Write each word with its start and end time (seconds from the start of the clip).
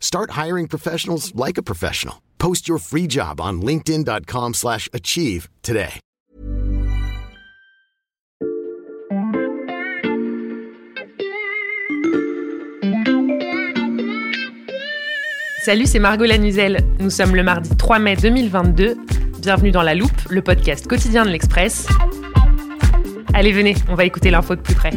Start 0.00 0.30
hiring 0.32 0.66
professionals 0.66 1.32
like 1.36 1.58
a 1.58 1.62
professional. 1.62 2.16
Post 2.38 2.66
your 2.66 2.78
free 2.78 3.06
job 3.06 3.40
on 3.40 3.60
linkedin.com/achieve 3.60 4.54
slash 4.54 4.88
achieve 4.92 5.48
today. 5.62 6.00
Salut, 15.68 15.84
c'est 15.84 15.98
Margot 15.98 16.24
Lanuzel. 16.24 16.78
Nous 16.98 17.10
sommes 17.10 17.36
le 17.36 17.42
mardi 17.42 17.76
3 17.76 17.98
mai 17.98 18.16
2022. 18.16 18.96
Bienvenue 19.42 19.70
dans 19.70 19.82
La 19.82 19.94
Loupe, 19.94 20.28
le 20.30 20.40
podcast 20.40 20.86
quotidien 20.86 21.26
de 21.26 21.30
l'Express. 21.30 21.86
Allez, 23.34 23.52
venez, 23.52 23.74
on 23.88 23.94
va 23.94 24.06
écouter 24.06 24.30
l'info 24.30 24.56
de 24.56 24.62
plus 24.62 24.74
près. 24.74 24.92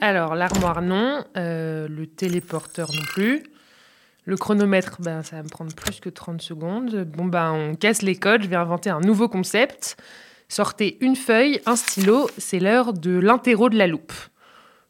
Alors, 0.00 0.34
l'armoire, 0.34 0.82
non. 0.82 1.24
Euh, 1.36 1.88
le 1.88 2.06
téléporteur, 2.06 2.90
non 2.92 3.02
plus. 3.02 3.42
Le 4.24 4.36
chronomètre, 4.36 5.00
ben, 5.00 5.22
ça 5.22 5.36
va 5.36 5.42
me 5.42 5.48
prendre 5.48 5.74
plus 5.74 6.00
que 6.00 6.08
30 6.08 6.42
secondes. 6.42 7.04
Bon, 7.04 7.24
ben, 7.24 7.52
on 7.52 7.74
casse 7.74 8.02
les 8.02 8.16
codes. 8.16 8.42
Je 8.42 8.48
vais 8.48 8.56
inventer 8.56 8.90
un 8.90 9.00
nouveau 9.00 9.28
concept. 9.28 9.96
Sortez 10.48 10.98
une 11.00 11.16
feuille, 11.16 11.60
un 11.66 11.76
stylo. 11.76 12.28
C'est 12.36 12.58
l'heure 12.58 12.92
de 12.92 13.18
l'interro 13.18 13.70
de 13.70 13.76
la 13.76 13.86
loupe. 13.86 14.12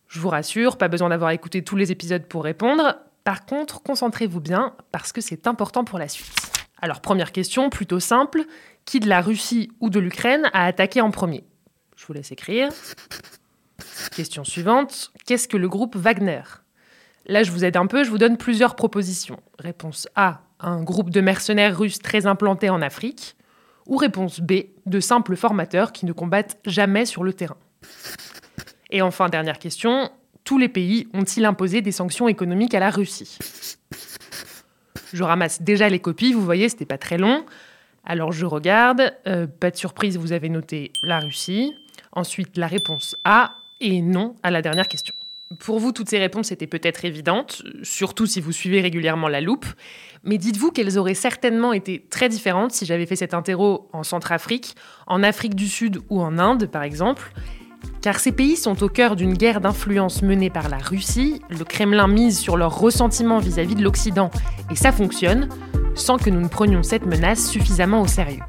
Je 0.09 0.21
vous 0.21 0.29
rassure, 0.29 0.77
pas 0.77 0.89
besoin 0.89 1.09
d'avoir 1.09 1.31
écouté 1.31 1.63
tous 1.63 1.77
les 1.77 1.93
épisodes 1.93 2.25
pour 2.27 2.45
répondre. 2.45 2.97
Par 3.25 3.45
contre, 3.45 3.83
concentrez-vous 3.83 4.41
bien 4.41 4.75
parce 4.93 5.13
que 5.13 5.21
c'est 5.21 5.47
important 5.47 5.85
pour 5.85 5.99
la 5.99 6.09
suite. 6.09 6.53
Alors, 6.81 7.01
première 7.01 7.33
question, 7.33 7.71
plutôt 7.71 8.01
simple. 8.01 8.45
Qui 8.85 9.01
de 9.01 9.09
la 9.09 9.21
Russie 9.21 9.71
ou 9.81 9.91
de 9.91 9.99
l'Ukraine 9.99 10.49
a 10.53 10.65
attaqué 10.67 11.01
en 11.01 11.11
premier? 11.11 11.45
Je 11.97 12.07
vous 12.07 12.13
laisse 12.13 12.33
écrire. 12.33 12.71
Question 14.15 14.45
suivante. 14.45 15.13
Qu'est-ce 15.27 15.49
que 15.49 15.57
le 15.57 15.69
groupe 15.69 15.97
Wagner? 15.97 16.43
Là, 17.27 17.43
je 17.43 17.51
vous 17.51 17.65
aide 17.65 17.77
un 17.77 17.87
peu, 17.87 18.05
je 18.05 18.11
vous 18.11 18.19
donne 18.19 18.37
plusieurs 18.37 18.77
propositions. 18.77 19.41
Réponse 19.59 20.09
A, 20.15 20.43
un 20.61 20.83
groupe 20.83 21.11
de 21.11 21.21
mercenaires 21.21 21.77
russes 21.77 21.99
très 21.99 22.27
implantés 22.27 22.71
en 22.71 22.81
Afrique. 22.83 23.37
Ou 23.87 23.97
réponse 23.97 24.41
B, 24.41 24.53
de 24.87 25.01
simples 25.01 25.37
formateurs 25.37 25.93
qui 25.93 26.07
ne 26.07 26.13
combattent 26.13 26.59
jamais 26.65 27.07
sur 27.07 27.23
le 27.23 27.33
terrain. 27.33 27.57
Et 28.91 29.03
enfin, 29.03 29.29
dernière 29.29 29.59
question, 29.59 30.11
tous 30.45 30.59
les 30.59 30.69
pays 30.69 31.09
ont-ils 31.15 31.45
imposé 31.45 31.83
des 31.83 31.93
sanctions 31.93 32.29
économiques 32.29 32.75
à 32.75 32.81
la 32.81 32.91
Russie? 32.91 33.39
Je 35.13 35.23
ramasse 35.23 35.63
déjà 35.63 35.89
les 35.89 36.01
copies, 36.01 36.33
vous 36.33 36.45
voyez, 36.45 36.69
c'était 36.69 36.85
pas 36.85 36.99
très 36.99 37.19
long. 37.19 37.45
Alors 38.05 38.33
je 38.33 38.47
regarde, 38.47 39.15
euh, 39.27 39.47
pas 39.47 39.71
de 39.71 39.77
surprise, 39.77 40.17
vous 40.17 40.33
avez 40.33 40.49
noté 40.49 40.93
la 41.03 41.21
Russie. 41.21 41.75
Ensuite, 42.13 42.57
la 42.57 42.67
réponse 42.67 43.17
A 43.25 43.55
et 43.81 44.03
non 44.03 44.37
à 44.43 44.51
la 44.51 44.63
dernière 44.63 44.89
question. 44.89 45.15
Pour 45.61 45.79
vous, 45.79 45.93
toutes 45.93 46.11
ces 46.11 46.19
réponses 46.19 46.51
étaient 46.51 46.67
peut-être 46.67 47.05
évidentes, 47.05 47.63
surtout 47.83 48.27
si 48.27 48.41
vous 48.41 48.51
suivez 48.51 48.81
régulièrement 48.81 49.29
la 49.29 49.41
loupe, 49.41 49.67
mais 50.25 50.39
dites-vous 50.39 50.73
qu'elles 50.73 50.99
auraient 50.99 51.15
certainement 51.15 51.73
été 51.73 52.05
très 52.11 52.29
différentes 52.29 52.73
si 52.73 52.85
j'avais 52.85 53.07
fait 53.07 53.15
cet 53.15 53.33
interro 53.33 53.89
en 53.93 54.03
Centrafrique, 54.03 54.75
en 55.07 55.23
Afrique 55.23 55.55
du 55.55 55.69
Sud 55.69 56.01
ou 56.11 56.21
en 56.21 56.39
Inde, 56.39 56.67
par 56.67 56.83
exemple. 56.83 57.33
Car 58.03 58.19
ces 58.19 58.33
pays 58.33 58.57
sont 58.57 58.83
au 58.83 58.89
cœur 58.89 59.15
d'une 59.15 59.35
guerre 59.35 59.61
d'influence 59.61 60.23
menée 60.23 60.51
par 60.51 60.69
la 60.69 60.79
Russie, 60.79 61.41
le 61.49 61.65
Kremlin 61.65 62.09
mise 62.09 62.39
sur 62.41 62.57
leur 62.57 62.77
ressentiment 62.77 63.39
vis-à-vis 63.39 63.77
de 63.77 63.85
l'Occident, 63.85 64.33
et 64.73 64.75
ça 64.75 64.91
fonctionne, 64.91 65.49
sans 65.95 66.19
que 66.19 66.31
nous 66.31 66.41
ne 66.41 66.49
prenions 66.49 66.83
cette 66.83 67.07
menace 67.07 67.49
suffisamment 67.49 68.03
au 68.03 68.09
sérieux. 68.09 68.43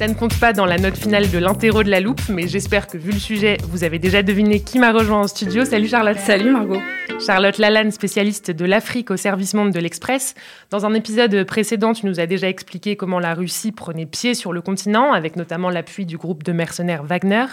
Ça 0.00 0.08
ne 0.08 0.14
compte 0.14 0.40
pas 0.40 0.54
dans 0.54 0.64
la 0.64 0.78
note 0.78 0.96
finale 0.96 1.30
de 1.30 1.36
l'interro 1.36 1.82
de 1.82 1.90
la 1.90 2.00
loupe, 2.00 2.22
mais 2.30 2.48
j'espère 2.48 2.86
que 2.86 2.96
vu 2.96 3.12
le 3.12 3.18
sujet, 3.18 3.58
vous 3.68 3.84
avez 3.84 3.98
déjà 3.98 4.22
deviné 4.22 4.60
qui 4.60 4.78
m'a 4.78 4.92
rejoint 4.92 5.20
en 5.20 5.26
studio. 5.26 5.66
Salut 5.66 5.88
Charlotte. 5.88 6.16
Salut 6.16 6.52
Margot. 6.52 6.80
Charlotte 7.18 7.58
Lalanne, 7.58 7.90
spécialiste 7.90 8.50
de 8.50 8.64
l'Afrique 8.64 9.10
au 9.10 9.18
service 9.18 9.52
monde 9.52 9.72
de 9.72 9.78
l'Express. 9.78 10.34
Dans 10.70 10.86
un 10.86 10.94
épisode 10.94 11.44
précédent, 11.44 11.92
tu 11.92 12.06
nous 12.06 12.18
as 12.18 12.24
déjà 12.24 12.48
expliqué 12.48 12.96
comment 12.96 13.18
la 13.18 13.34
Russie 13.34 13.72
prenait 13.72 14.06
pied 14.06 14.32
sur 14.32 14.54
le 14.54 14.62
continent, 14.62 15.12
avec 15.12 15.36
notamment 15.36 15.68
l'appui 15.68 16.06
du 16.06 16.16
groupe 16.16 16.44
de 16.44 16.52
mercenaires 16.52 17.04
Wagner. 17.04 17.44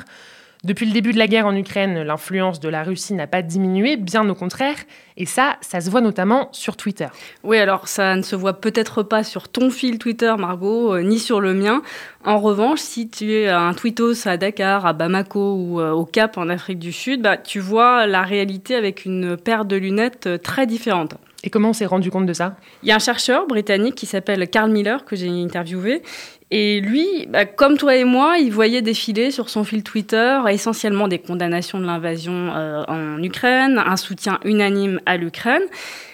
Depuis 0.63 0.87
le 0.87 0.91
début 0.91 1.13
de 1.13 1.19
la 1.19 1.27
guerre 1.27 1.45
en 1.45 1.55
Ukraine, 1.55 2.01
l'influence 2.01 2.59
de 2.59 2.67
la 2.67 2.83
Russie 2.83 3.13
n'a 3.13 3.27
pas 3.27 3.43
diminué, 3.43 3.95
bien 3.95 4.27
au 4.27 4.33
contraire. 4.33 4.75
Et 5.15 5.25
ça, 5.25 5.57
ça 5.61 5.81
se 5.81 5.89
voit 5.89 6.01
notamment 6.01 6.49
sur 6.51 6.77
Twitter. 6.77 7.07
Oui, 7.43 7.57
alors 7.57 7.87
ça 7.87 8.15
ne 8.15 8.23
se 8.23 8.35
voit 8.35 8.59
peut-être 8.59 9.03
pas 9.03 9.23
sur 9.23 9.49
ton 9.49 9.69
fil 9.69 9.99
Twitter, 9.99 10.33
Margot, 10.37 10.95
euh, 10.95 11.03
ni 11.03 11.19
sur 11.19 11.41
le 11.41 11.53
mien. 11.53 11.81
En 12.25 12.39
revanche, 12.39 12.79
si 12.79 13.07
tu 13.07 13.31
es 13.33 13.47
un 13.49 13.73
tweetos 13.73 14.27
à 14.27 14.37
Dakar, 14.37 14.85
à 14.85 14.93
Bamako 14.93 15.55
ou 15.55 15.79
euh, 15.79 15.91
au 15.91 16.05
Cap 16.05 16.37
en 16.37 16.49
Afrique 16.49 16.79
du 16.79 16.91
Sud, 16.91 17.21
bah, 17.21 17.37
tu 17.37 17.59
vois 17.59 18.07
la 18.07 18.23
réalité 18.23 18.75
avec 18.75 19.05
une 19.05 19.37
paire 19.37 19.65
de 19.65 19.75
lunettes 19.75 20.27
euh, 20.27 20.37
très 20.37 20.65
différente. 20.65 21.15
Et 21.43 21.49
comment 21.49 21.69
on 21.69 21.73
s'est 21.73 21.85
rendu 21.85 22.09
compte 22.09 22.25
de 22.25 22.33
ça? 22.33 22.57
Il 22.83 22.89
y 22.89 22.91
a 22.91 22.95
un 22.95 22.99
chercheur 22.99 23.45
britannique 23.47 23.95
qui 23.95 24.05
s'appelle 24.05 24.49
Carl 24.49 24.71
Miller, 24.71 25.05
que 25.05 25.15
j'ai 25.15 25.29
interviewé, 25.29 26.01
et 26.49 26.79
lui, 26.79 27.25
bah, 27.27 27.45
comme 27.45 27.77
toi 27.77 27.95
et 27.95 28.05
moi, 28.05 28.37
il 28.37 28.51
voyait 28.51 28.81
défiler 28.81 29.31
sur 29.31 29.49
son 29.49 29.65
fil 29.65 29.83
Twitter 29.83 30.39
essentiellement 30.49 31.09
des 31.09 31.19
condamnations 31.19 31.79
de 31.79 31.85
l'invasion 31.85 32.53
euh, 32.55 32.83
en 32.87 33.21
Ukraine, 33.21 33.81
un 33.85 33.97
soutien 33.97 34.39
unanime 34.45 35.01
à 35.05 35.17
l'Ukraine. 35.17 35.63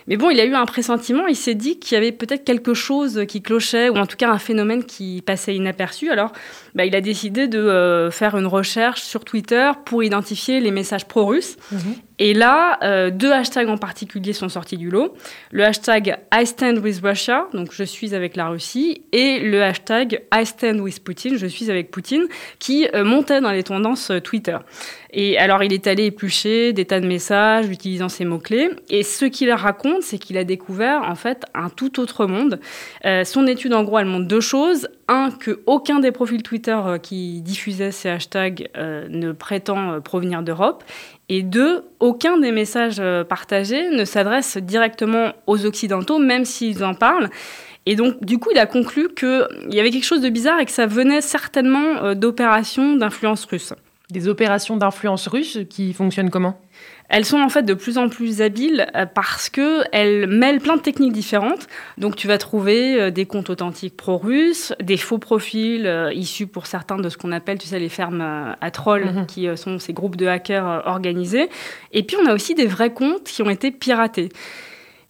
Mais 0.07 0.17
bon, 0.17 0.29
il 0.29 0.39
a 0.39 0.45
eu 0.45 0.53
un 0.53 0.65
pressentiment, 0.65 1.27
il 1.27 1.35
s'est 1.35 1.55
dit 1.55 1.79
qu'il 1.79 1.95
y 1.95 1.97
avait 1.97 2.11
peut-être 2.11 2.43
quelque 2.43 2.73
chose 2.73 3.25
qui 3.27 3.41
clochait, 3.41 3.89
ou 3.89 3.95
en 3.95 4.05
tout 4.05 4.17
cas 4.17 4.29
un 4.29 4.39
phénomène 4.39 4.83
qui 4.83 5.21
passait 5.25 5.55
inaperçu. 5.55 6.09
Alors, 6.09 6.31
bah, 6.75 6.85
il 6.85 6.95
a 6.95 7.01
décidé 7.01 7.47
de 7.47 7.59
euh, 7.59 8.11
faire 8.11 8.37
une 8.37 8.47
recherche 8.47 9.01
sur 9.01 9.25
Twitter 9.25 9.71
pour 9.85 10.03
identifier 10.03 10.59
les 10.59 10.71
messages 10.71 11.05
pro-russes. 11.05 11.57
Et 12.19 12.33
là, 12.33 12.77
euh, 12.83 13.09
deux 13.09 13.31
hashtags 13.31 13.69
en 13.69 13.77
particulier 13.77 14.33
sont 14.33 14.49
sortis 14.49 14.77
du 14.77 14.89
lot. 14.89 15.13
Le 15.51 15.65
hashtag 15.65 16.19
I 16.33 16.45
stand 16.45 16.77
with 16.77 17.01
Russia, 17.03 17.47
donc 17.53 17.69
je 17.71 17.83
suis 17.83 18.13
avec 18.13 18.35
la 18.35 18.47
Russie, 18.47 19.01
et 19.11 19.39
le 19.39 19.63
hashtag 19.63 20.21
I 20.33 20.45
stand 20.45 20.79
with 20.79 21.03
Putin, 21.03 21.35
je 21.35 21.47
suis 21.47 21.71
avec 21.71 21.91
Poutine, 21.91 22.27
qui 22.59 22.87
euh, 22.93 23.03
montait 23.03 23.41
dans 23.41 23.51
les 23.51 23.63
tendances 23.63 24.11
euh, 24.11 24.19
Twitter. 24.19 24.57
Et 25.11 25.37
alors, 25.37 25.63
il 25.63 25.73
est 25.73 25.85
allé 25.85 26.05
éplucher 26.05 26.73
des 26.73 26.85
tas 26.85 26.99
de 26.99 27.07
messages 27.07 27.67
utilisant 27.69 28.09
ces 28.09 28.25
mots-clés. 28.25 28.69
Et 28.89 29.03
ce 29.03 29.25
qu'il 29.25 29.51
raconte, 29.51 29.92
c'est 30.01 30.17
qu'il 30.17 30.37
a 30.37 30.43
découvert, 30.43 31.03
en 31.03 31.15
fait, 31.15 31.45
un 31.53 31.69
tout 31.69 31.99
autre 31.99 32.25
monde. 32.25 32.59
Euh, 33.05 33.23
son 33.23 33.47
étude, 33.47 33.73
en 33.73 33.83
gros, 33.83 33.99
elle 33.99 34.05
montre 34.05 34.27
deux 34.27 34.41
choses. 34.41 34.87
Un, 35.07 35.31
que 35.31 35.61
aucun 35.65 35.99
des 35.99 36.11
profils 36.11 36.41
Twitter 36.41 36.77
euh, 36.85 36.97
qui 36.97 37.41
diffusaient 37.41 37.91
ces 37.91 38.09
hashtags 38.09 38.69
euh, 38.77 39.07
ne 39.09 39.31
prétend 39.31 40.01
provenir 40.01 40.43
d'Europe. 40.43 40.83
Et 41.29 41.41
deux, 41.41 41.83
aucun 41.99 42.37
des 42.37 42.51
messages 42.51 43.01
partagés 43.27 43.89
ne 43.89 44.05
s'adresse 44.05 44.57
directement 44.57 45.33
aux 45.47 45.65
Occidentaux, 45.65 46.19
même 46.19 46.45
s'ils 46.45 46.83
en 46.83 46.93
parlent. 46.93 47.29
Et 47.85 47.95
donc, 47.95 48.23
du 48.23 48.37
coup, 48.37 48.49
il 48.51 48.59
a 48.59 48.65
conclu 48.65 49.09
qu'il 49.13 49.47
y 49.69 49.79
avait 49.79 49.89
quelque 49.89 50.05
chose 50.05 50.21
de 50.21 50.29
bizarre 50.29 50.59
et 50.59 50.65
que 50.65 50.71
ça 50.71 50.85
venait 50.85 51.21
certainement 51.21 52.13
d'opérations 52.13 52.95
d'influence 52.95 53.45
russe. 53.45 53.73
Des 54.11 54.27
opérations 54.27 54.77
d'influence 54.77 55.27
russe 55.27 55.59
qui 55.69 55.93
fonctionnent 55.93 56.29
comment? 56.29 56.59
Elles 57.09 57.25
sont 57.25 57.39
en 57.39 57.49
fait 57.49 57.63
de 57.63 57.73
plus 57.73 57.97
en 57.97 58.09
plus 58.09 58.41
habiles 58.41 58.87
euh, 58.95 59.05
parce 59.05 59.49
qu'elles 59.49 60.25
mêlent 60.27 60.59
plein 60.59 60.77
de 60.77 60.81
techniques 60.81 61.13
différentes. 61.13 61.67
Donc 61.97 62.15
tu 62.15 62.27
vas 62.27 62.37
trouver 62.37 62.99
euh, 62.99 63.11
des 63.11 63.25
comptes 63.25 63.49
authentiques 63.49 63.95
pro-russes, 63.95 64.73
des 64.81 64.97
faux 64.97 65.19
profils 65.19 65.85
euh, 65.85 66.11
issus 66.13 66.47
pour 66.47 66.65
certains 66.65 66.97
de 66.97 67.09
ce 67.09 67.17
qu'on 67.17 67.31
appelle, 67.31 67.59
tu 67.59 67.67
sais, 67.67 67.77
les 67.79 67.89
fermes 67.89 68.21
à 68.59 68.71
trolls, 68.71 69.05
Mhm. 69.13 69.25
qui 69.27 69.47
sont 69.57 69.79
ces 69.79 69.93
groupes 69.93 70.15
de 70.15 70.25
hackers 70.27 70.83
organisés. 70.85 71.49
Et 71.91 72.03
puis 72.03 72.17
on 72.21 72.25
a 72.25 72.33
aussi 72.33 72.55
des 72.55 72.65
vrais 72.67 72.91
comptes 72.93 73.25
qui 73.25 73.41
ont 73.43 73.49
été 73.49 73.69
piratés. 73.71 74.29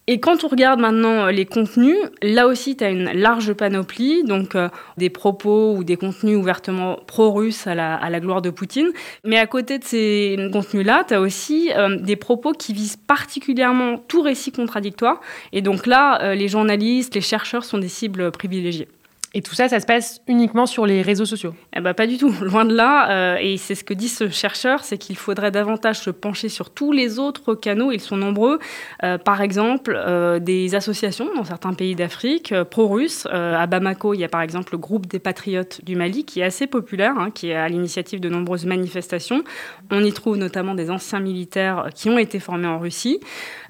Et 0.06 0.20
quand 0.20 0.44
on 0.44 0.48
regarde 0.48 0.80
maintenant 0.80 1.28
les 1.28 1.46
contenus, 1.46 1.96
là 2.22 2.46
aussi, 2.46 2.76
tu 2.76 2.84
as 2.84 2.90
une 2.90 3.10
large 3.12 3.54
panoplie, 3.54 4.22
donc 4.22 4.54
des 4.98 5.08
propos 5.08 5.74
ou 5.74 5.82
des 5.82 5.96
contenus 5.96 6.36
ouvertement 6.36 6.98
pro-russes 7.06 7.66
à 7.66 7.74
la, 7.74 8.20
gloire 8.20 8.42
de 8.42 8.50
Poutine. 8.50 8.90
Mais 9.24 9.38
à 9.38 9.46
côté 9.46 9.78
de 9.78 9.84
ces 9.84 10.36
contenus-là, 10.52 11.04
tu 11.08 11.14
as 11.14 11.20
aussi 11.22 11.70
des 12.00 12.16
propos 12.16 12.52
qui 12.52 12.74
visent 12.74 12.98
particulièrement 12.98 13.96
tout 13.96 14.20
récit 14.20 14.52
contradictoire. 14.52 15.22
Et 15.52 15.62
donc 15.62 15.86
là, 15.86 16.34
les 16.34 16.48
journalistes, 16.48 17.14
les 17.14 17.22
chercheurs 17.22 17.64
sont 17.64 17.78
des 17.78 17.88
cibles 17.88 18.30
privilégiées. 18.30 18.88
Et 19.36 19.42
tout 19.42 19.54
ça, 19.54 19.68
ça 19.68 19.80
se 19.80 19.86
passe 19.86 20.22
uniquement 20.28 20.64
sur 20.64 20.86
les 20.86 21.02
réseaux 21.02 21.24
sociaux 21.24 21.54
eh 21.76 21.80
ben, 21.80 21.92
Pas 21.92 22.06
du 22.06 22.18
tout, 22.18 22.32
loin 22.40 22.64
de 22.64 22.72
là. 22.72 23.10
Euh, 23.10 23.36
et 23.40 23.56
c'est 23.56 23.74
ce 23.74 23.82
que 23.82 23.92
dit 23.92 24.08
ce 24.08 24.28
chercheur, 24.28 24.84
c'est 24.84 24.96
qu'il 24.96 25.16
faudrait 25.16 25.50
davantage 25.50 25.98
se 25.98 26.10
pencher 26.10 26.48
sur 26.48 26.70
tous 26.70 26.92
les 26.92 27.18
autres 27.18 27.54
canaux, 27.54 27.90
ils 27.90 28.00
sont 28.00 28.16
nombreux. 28.16 28.60
Euh, 29.02 29.18
par 29.18 29.42
exemple, 29.42 29.92
euh, 29.96 30.38
des 30.38 30.76
associations 30.76 31.28
dans 31.34 31.44
certains 31.44 31.72
pays 31.72 31.96
d'Afrique, 31.96 32.54
pro-russes. 32.70 33.26
à 33.26 33.66
Bamako, 33.66 34.14
il 34.14 34.20
y 34.20 34.24
a 34.24 34.28
par 34.28 34.42
exemple 34.42 34.72
le 34.72 34.78
groupe 34.78 35.06
des 35.06 35.18
Patriotes 35.18 35.84
du 35.84 35.96
Mali, 35.96 36.24
qui 36.24 36.40
est 36.40 36.44
assez 36.44 36.68
populaire, 36.68 37.18
hein, 37.18 37.30
qui 37.32 37.50
est 37.50 37.56
à 37.56 37.68
l'initiative 37.68 38.20
de 38.20 38.28
nombreuses 38.28 38.66
manifestations. 38.66 39.42
On 39.90 40.04
y 40.04 40.12
trouve 40.12 40.36
notamment 40.36 40.76
des 40.76 40.90
anciens 40.90 41.20
militaires 41.20 41.88
qui 41.92 42.08
ont 42.08 42.18
été 42.18 42.38
formés 42.38 42.68
en 42.68 42.78
Russie. 42.78 43.18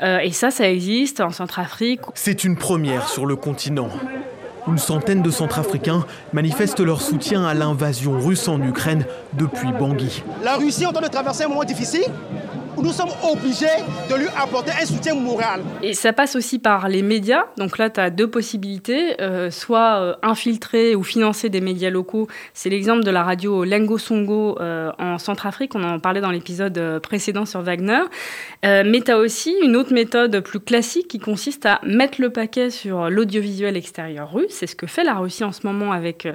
et 0.03 0.33
ça, 0.33 0.51
ça 0.51 0.71
existe 0.71 1.21
en 1.21 1.31
Centrafrique. 1.31 2.01
C'est 2.15 2.45
une 2.45 2.57
première 2.57 3.09
sur 3.09 3.25
le 3.25 3.37
continent. 3.37 3.89
Une 4.67 4.79
centaine 4.79 5.21
de 5.23 5.31
Centrafricains 5.31 6.07
manifestent 6.33 6.81
leur 6.81 7.03
soutien 7.03 7.45
à 7.45 7.53
l'invasion 7.53 8.19
russe 8.19 8.49
en 8.49 8.61
Ukraine 8.63 9.05
depuis 9.35 9.71
Bangui. 9.73 10.23
La 10.43 10.57
Russie 10.57 10.85
est 10.85 10.87
en 10.87 10.93
train 10.93 11.03
de 11.03 11.13
traverser 11.13 11.45
un 11.45 11.49
moment 11.49 11.65
difficile 11.65 12.05
nous 12.83 12.93
sommes 12.93 13.13
obligés 13.23 13.67
de 14.11 14.17
lui 14.17 14.29
apporter 14.37 14.73
un 14.81 14.87
soutien 14.87 15.15
moral. 15.15 15.63
Et 15.83 15.95
ça 15.95 16.13
passe 16.13 16.37
aussi 16.37 16.59
par 16.59 16.89
les 16.89 17.03
médias. 17.03 17.45
Donc 17.57 17.79
là, 17.79 17.91
tu 17.91 18.01
as 18.01 18.11
deux 18.11 18.29
possibilités. 18.29 19.21
Euh, 19.21 19.51
soit 19.51 20.01
euh, 20.01 20.15
infiltrer 20.23 20.95
ou 20.95 21.03
financer 21.03 21.49
des 21.49 21.61
médias 21.61 21.91
locaux. 21.91 22.29
C'est 22.53 22.71
l'exemple 22.71 23.05
de 23.05 23.11
la 23.11 23.23
radio 23.23 23.65
Lengo 23.65 23.99
Songo 23.99 24.59
euh, 24.61 24.91
en 24.99 25.19
Centrafrique. 25.19 25.75
On 25.75 25.83
en 25.83 25.99
parlait 25.99 26.21
dans 26.21 26.31
l'épisode 26.31 27.01
précédent 27.01 27.47
sur 27.47 27.63
Wagner. 27.63 28.03
mais 28.63 29.01
tu 29.01 29.11
as 29.11 29.19
aussi 29.19 29.55
une 29.63 29.77
autre 29.77 29.93
méthode 29.93 30.41
plus 30.41 30.61
classique 30.61 31.09
qui 31.09 31.19
consiste 31.19 31.67
à 31.67 31.81
mettre 31.85 32.21
le 32.21 32.31
paquet 32.31 32.71
sur 32.71 33.11
l'audiovisuel 33.11 33.77
extérieur 33.77 34.33
russe. 34.33 34.51
C'est 34.51 34.67
ce 34.67 34.77
que 34.77 34.87
fait 34.87 35.05
la 35.05 35.15
Russie 35.15 35.45
en 35.45 35.53
ce 35.53 35.67
moment 35.67 35.93
avec 35.93 36.29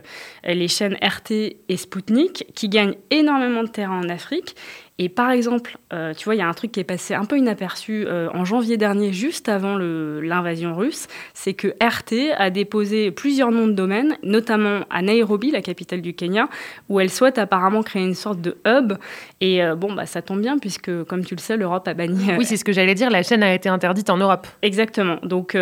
les 0.44 0.68
chaînes 0.68 0.98
RT 1.02 1.32
et 1.68 1.78
Sputnik, 1.78 2.46
qui 2.56 2.70
gagnent 2.70 2.96
énormément 3.12 3.64
de 3.64 3.70
terrain 3.70 4.00
en 4.00 4.10
Afrique 4.10 4.56
et 5.01 5.07
par 5.07 5.31
exemple, 5.31 5.78
euh, 5.94 6.13
tu 6.13 6.25
vois, 6.25 6.36
il 6.36 6.40
y 6.40 6.42
a 6.42 6.48
un 6.48 6.54
truc 6.54 6.74
qui 6.74 6.81
est 6.81 6.84
passé 6.84 7.13
un 7.13 7.24
peu 7.24 7.38
inaperçu 7.38 8.04
euh, 8.06 8.28
en 8.34 8.44
janvier 8.44 8.75
dernier, 8.75 9.13
juste 9.13 9.48
avant 9.48 9.78
l'invasion 9.78 10.75
russe, 10.75 11.07
c'est 11.34 11.54
que 11.54 11.69
RT 11.81 12.36
a 12.38 12.50
déposé 12.50 13.10
plusieurs 13.10 13.50
noms 13.50 13.68
de 13.68 13.72
domaines, 13.72 14.18
notamment 14.24 14.81
à 14.90 15.01
Nairobi, 15.01 15.51
la 15.51 15.62
capitale 15.62 16.01
du 16.01 16.13
Kenya, 16.13 16.50
où 16.90 17.00
elle 17.00 17.10
souhaite 17.10 17.38
apparemment 17.38 17.81
créer 17.81 18.04
une 18.04 18.13
sorte 18.13 18.42
de 18.42 18.57
hub. 18.68 18.94
Et 19.40 19.63
euh, 19.63 19.75
bon, 19.75 19.94
bah, 19.94 20.06
ça 20.06 20.22
tombe 20.22 20.42
bien, 20.42 20.57
puisque, 20.57 20.92
comme 21.06 21.24
tu 21.24 21.34
le 21.34 21.40
sais, 21.40 21.56
l'Europe 21.56 21.88
a 21.88 21.94
banni... 21.94 22.34
Oui, 22.38 22.44
c'est 22.44 22.57
ce 22.57 22.66
que 22.66 22.74
j'allais 22.74 22.95
dire, 22.95 23.10
la 23.10 23.24
chaîne 23.24 23.42
a 23.42 23.54
été 23.54 23.69
interdite 23.69 24.10
en 24.10 24.18
Europe. 24.18 24.48
Exactement. 24.62 25.16
Donc, 25.24 25.57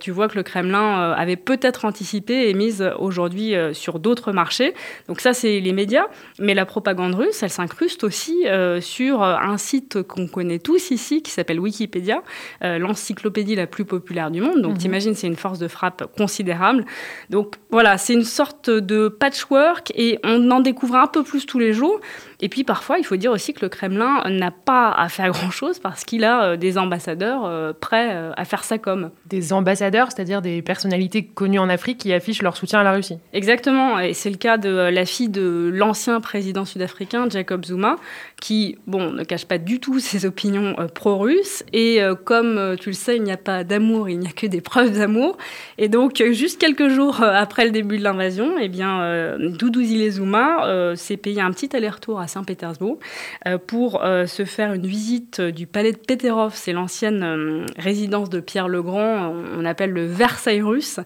tu 0.00 0.10
vois 0.10 0.26
que 0.26 0.36
le 0.36 0.42
Kremlin 0.42 1.12
avait 1.12 1.36
peut-être 1.36 1.84
anticipé 1.84 2.50
et 2.50 2.54
mise 2.54 2.84
aujourd'hui 2.98 3.54
sur 3.72 4.00
d'autres 4.00 4.32
marchés. 4.32 4.74
Donc 5.06 5.20
ça, 5.20 5.32
c'est 5.32 5.60
les 5.60 5.72
médias. 5.72 6.06
Mais 6.40 6.54
la 6.54 6.66
propagande 6.66 7.14
russe, 7.14 7.42
elle 7.42 7.50
s'incruste 7.50 8.02
aussi 8.04 8.46
sur 8.80 9.22
euh, 9.22 9.36
un 9.36 9.58
site 9.58 10.02
qu'on 10.02 10.26
connaît 10.26 10.58
tous 10.58 10.90
ici, 10.90 11.22
qui 11.22 11.30
s'appelle 11.30 11.60
Wikipédia, 11.60 12.22
euh, 12.62 12.78
l'encyclopédie 12.78 13.54
la 13.54 13.66
plus 13.66 13.84
populaire 13.84 14.30
du 14.30 14.40
monde. 14.40 14.62
Donc, 14.62 14.72
mhm. 14.72 14.78
t'imagines, 14.78 15.14
c'est 15.14 15.26
une 15.26 15.36
force 15.36 15.58
de 15.58 15.68
frappe 15.68 16.14
considérable. 16.16 16.84
Donc, 17.30 17.56
voilà, 17.70 17.98
c'est 17.98 18.14
une 18.14 18.24
sorte 18.24 18.70
de 18.70 19.08
patchwork 19.08 19.92
et 19.94 20.18
on 20.24 20.50
en 20.50 20.60
découvre 20.60 20.96
un 20.96 21.06
peu 21.06 21.22
plus 21.22 21.46
tous 21.46 21.58
les 21.58 21.72
jours. 21.72 22.00
Et 22.40 22.48
puis 22.48 22.64
parfois, 22.64 22.98
il 22.98 23.04
faut 23.04 23.16
dire 23.16 23.32
aussi 23.32 23.52
que 23.52 23.60
le 23.60 23.68
Kremlin 23.68 24.22
n'a 24.28 24.50
pas 24.50 24.90
à 24.90 25.08
faire 25.08 25.30
grand-chose 25.30 25.78
parce 25.78 26.04
qu'il 26.04 26.24
a 26.24 26.44
euh, 26.44 26.56
des 26.56 26.78
ambassadeurs 26.78 27.44
euh, 27.44 27.72
prêts 27.78 28.10
euh, 28.12 28.32
à 28.36 28.44
faire 28.44 28.64
ça 28.64 28.78
comme. 28.78 29.10
Des 29.26 29.52
ambassadeurs, 29.52 30.08
c'est-à-dire 30.10 30.40
des 30.40 30.62
personnalités 30.62 31.24
connues 31.24 31.58
en 31.58 31.68
Afrique 31.68 31.98
qui 31.98 32.12
affichent 32.12 32.42
leur 32.42 32.56
soutien 32.56 32.80
à 32.80 32.82
la 32.82 32.92
Russie. 32.92 33.18
Exactement, 33.32 33.98
et 33.98 34.14
c'est 34.14 34.30
le 34.30 34.36
cas 34.36 34.56
de 34.56 34.70
la 34.70 35.04
fille 35.04 35.28
de 35.28 35.70
l'ancien 35.72 36.20
président 36.20 36.64
sud-africain, 36.64 37.28
Jacob 37.28 37.64
Zuma, 37.64 37.96
qui, 38.40 38.78
bon, 38.86 39.12
ne 39.12 39.22
cache 39.24 39.44
pas 39.44 39.58
du 39.58 39.78
tout 39.78 40.00
ses 40.00 40.24
opinions 40.26 40.74
pro-russes. 40.94 41.62
Et 41.72 42.00
comme 42.24 42.76
tu 42.80 42.90
le 42.90 42.94
sais, 42.94 43.16
il 43.16 43.22
n'y 43.22 43.32
a 43.32 43.36
pas 43.36 43.64
d'amour, 43.64 44.08
il 44.08 44.18
n'y 44.18 44.26
a 44.26 44.32
que 44.32 44.46
des 44.46 44.60
preuves 44.60 44.96
d'amour. 44.96 45.36
Et 45.78 45.88
donc, 45.88 46.22
juste 46.32 46.60
quelques 46.60 46.88
jours 46.88 47.22
après 47.22 47.64
le 47.64 47.70
début 47.70 47.98
de 47.98 48.04
l'invasion, 48.04 48.54
eh 48.60 48.68
bien, 48.68 49.36
Doudou 49.38 49.82
Zuma 49.82 50.94
s'est 50.96 51.16
payé 51.16 51.40
un 51.40 51.52
petit 51.52 51.74
aller-retour 51.76 52.20
à 52.20 52.26
Saint-Pétersbourg 52.30 52.98
euh, 53.46 53.58
pour 53.58 54.02
euh, 54.02 54.26
se 54.26 54.44
faire 54.44 54.72
une 54.72 54.86
visite 54.86 55.40
du 55.40 55.66
palais 55.66 55.92
de 55.92 55.98
Peterov. 55.98 56.52
C'est 56.54 56.72
l'ancienne 56.72 57.22
euh, 57.22 57.66
résidence 57.76 58.30
de 58.30 58.40
Pierre 58.40 58.68
le 58.68 58.82
Grand, 58.82 59.34
on 59.58 59.64
appelle 59.64 59.90
le 59.90 60.06
Versailles 60.06 60.62
russe. 60.62 61.00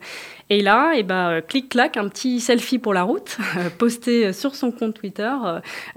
Et 0.50 0.60
là, 0.60 0.92
eh 0.94 1.02
ben, 1.02 1.40
clic-clac, 1.40 1.96
un 1.96 2.08
petit 2.08 2.38
selfie 2.38 2.78
pour 2.78 2.92
la 2.92 3.02
route, 3.02 3.38
posté 3.78 4.34
sur 4.34 4.54
son 4.54 4.70
compte 4.72 4.94
Twitter, 4.94 5.32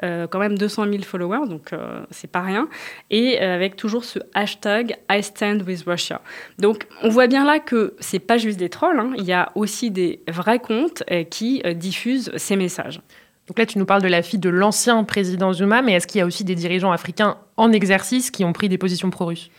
quand 0.01 0.39
même 0.39 0.57
200 0.57 0.85
000 0.89 1.03
followers, 1.03 1.49
donc 1.49 1.71
c'est 2.11 2.31
pas 2.31 2.39
rien, 2.39 2.69
et 3.09 3.39
avec 3.39 3.75
toujours 3.75 4.05
ce 4.05 4.19
hashtag 4.33 4.95
I 5.11 5.21
stand 5.21 5.63
with 5.63 5.83
Russia. 5.85 6.21
Donc 6.59 6.87
on 7.03 7.09
voit 7.09 7.27
bien 7.27 7.43
là 7.43 7.59
que 7.59 7.95
c'est 7.99 8.19
pas 8.19 8.37
juste 8.37 8.57
des 8.57 8.69
trolls, 8.69 8.99
hein. 8.99 9.11
il 9.17 9.25
y 9.25 9.33
a 9.33 9.51
aussi 9.55 9.91
des 9.91 10.21
vrais 10.29 10.59
comptes 10.59 11.03
qui 11.29 11.61
diffusent 11.75 12.31
ces 12.37 12.55
messages. 12.55 13.01
Donc 13.47 13.59
là, 13.59 13.65
tu 13.65 13.79
nous 13.79 13.85
parles 13.85 14.01
de 14.01 14.07
la 14.07 14.21
fille 14.21 14.39
de 14.39 14.49
l'ancien 14.49 15.03
président 15.05 15.53
Zuma, 15.53 15.81
mais 15.81 15.93
est-ce 15.93 16.07
qu'il 16.07 16.19
y 16.19 16.21
a 16.21 16.25
aussi 16.25 16.43
des 16.43 16.55
dirigeants 16.55 16.91
africains 16.91 17.37
en 17.55 17.71
exercice 17.71 18.29
qui 18.29 18.43
ont 18.43 18.53
pris 18.53 18.67
des 18.67 18.77
positions 18.77 19.09
pro-russes 19.09 19.49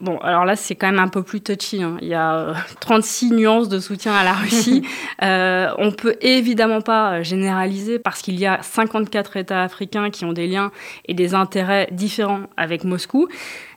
Bon, 0.00 0.16
alors 0.18 0.46
là, 0.46 0.56
c'est 0.56 0.76
quand 0.76 0.86
même 0.86 0.98
un 0.98 1.08
peu 1.08 1.22
plus 1.22 1.42
touchy. 1.42 1.82
Hein. 1.82 1.98
Il 2.00 2.08
y 2.08 2.14
a 2.14 2.54
36 2.80 3.32
euh, 3.32 3.34
nuances 3.36 3.68
de 3.68 3.80
soutien 3.80 4.14
à 4.14 4.24
la 4.24 4.32
Russie. 4.32 4.82
euh, 5.22 5.68
on 5.76 5.92
peut 5.92 6.16
évidemment 6.22 6.80
pas 6.80 7.12
euh, 7.18 7.22
généraliser 7.22 7.98
parce 7.98 8.22
qu'il 8.22 8.38
y 8.40 8.46
a 8.46 8.62
54 8.62 9.36
États 9.36 9.62
africains 9.62 10.08
qui 10.08 10.24
ont 10.24 10.32
des 10.32 10.46
liens 10.46 10.70
et 11.06 11.12
des 11.12 11.34
intérêts 11.34 11.88
différents 11.92 12.44
avec 12.56 12.84
Moscou. 12.84 13.28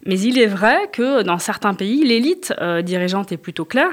Mais 0.05 0.19
il 0.19 0.38
est 0.38 0.47
vrai 0.47 0.89
que 0.91 1.21
dans 1.23 1.38
certains 1.38 1.73
pays, 1.73 2.03
l'élite 2.03 2.53
euh, 2.59 2.81
dirigeante 2.81 3.31
est 3.31 3.38
plutôt 3.38 3.65
claire. 3.65 3.91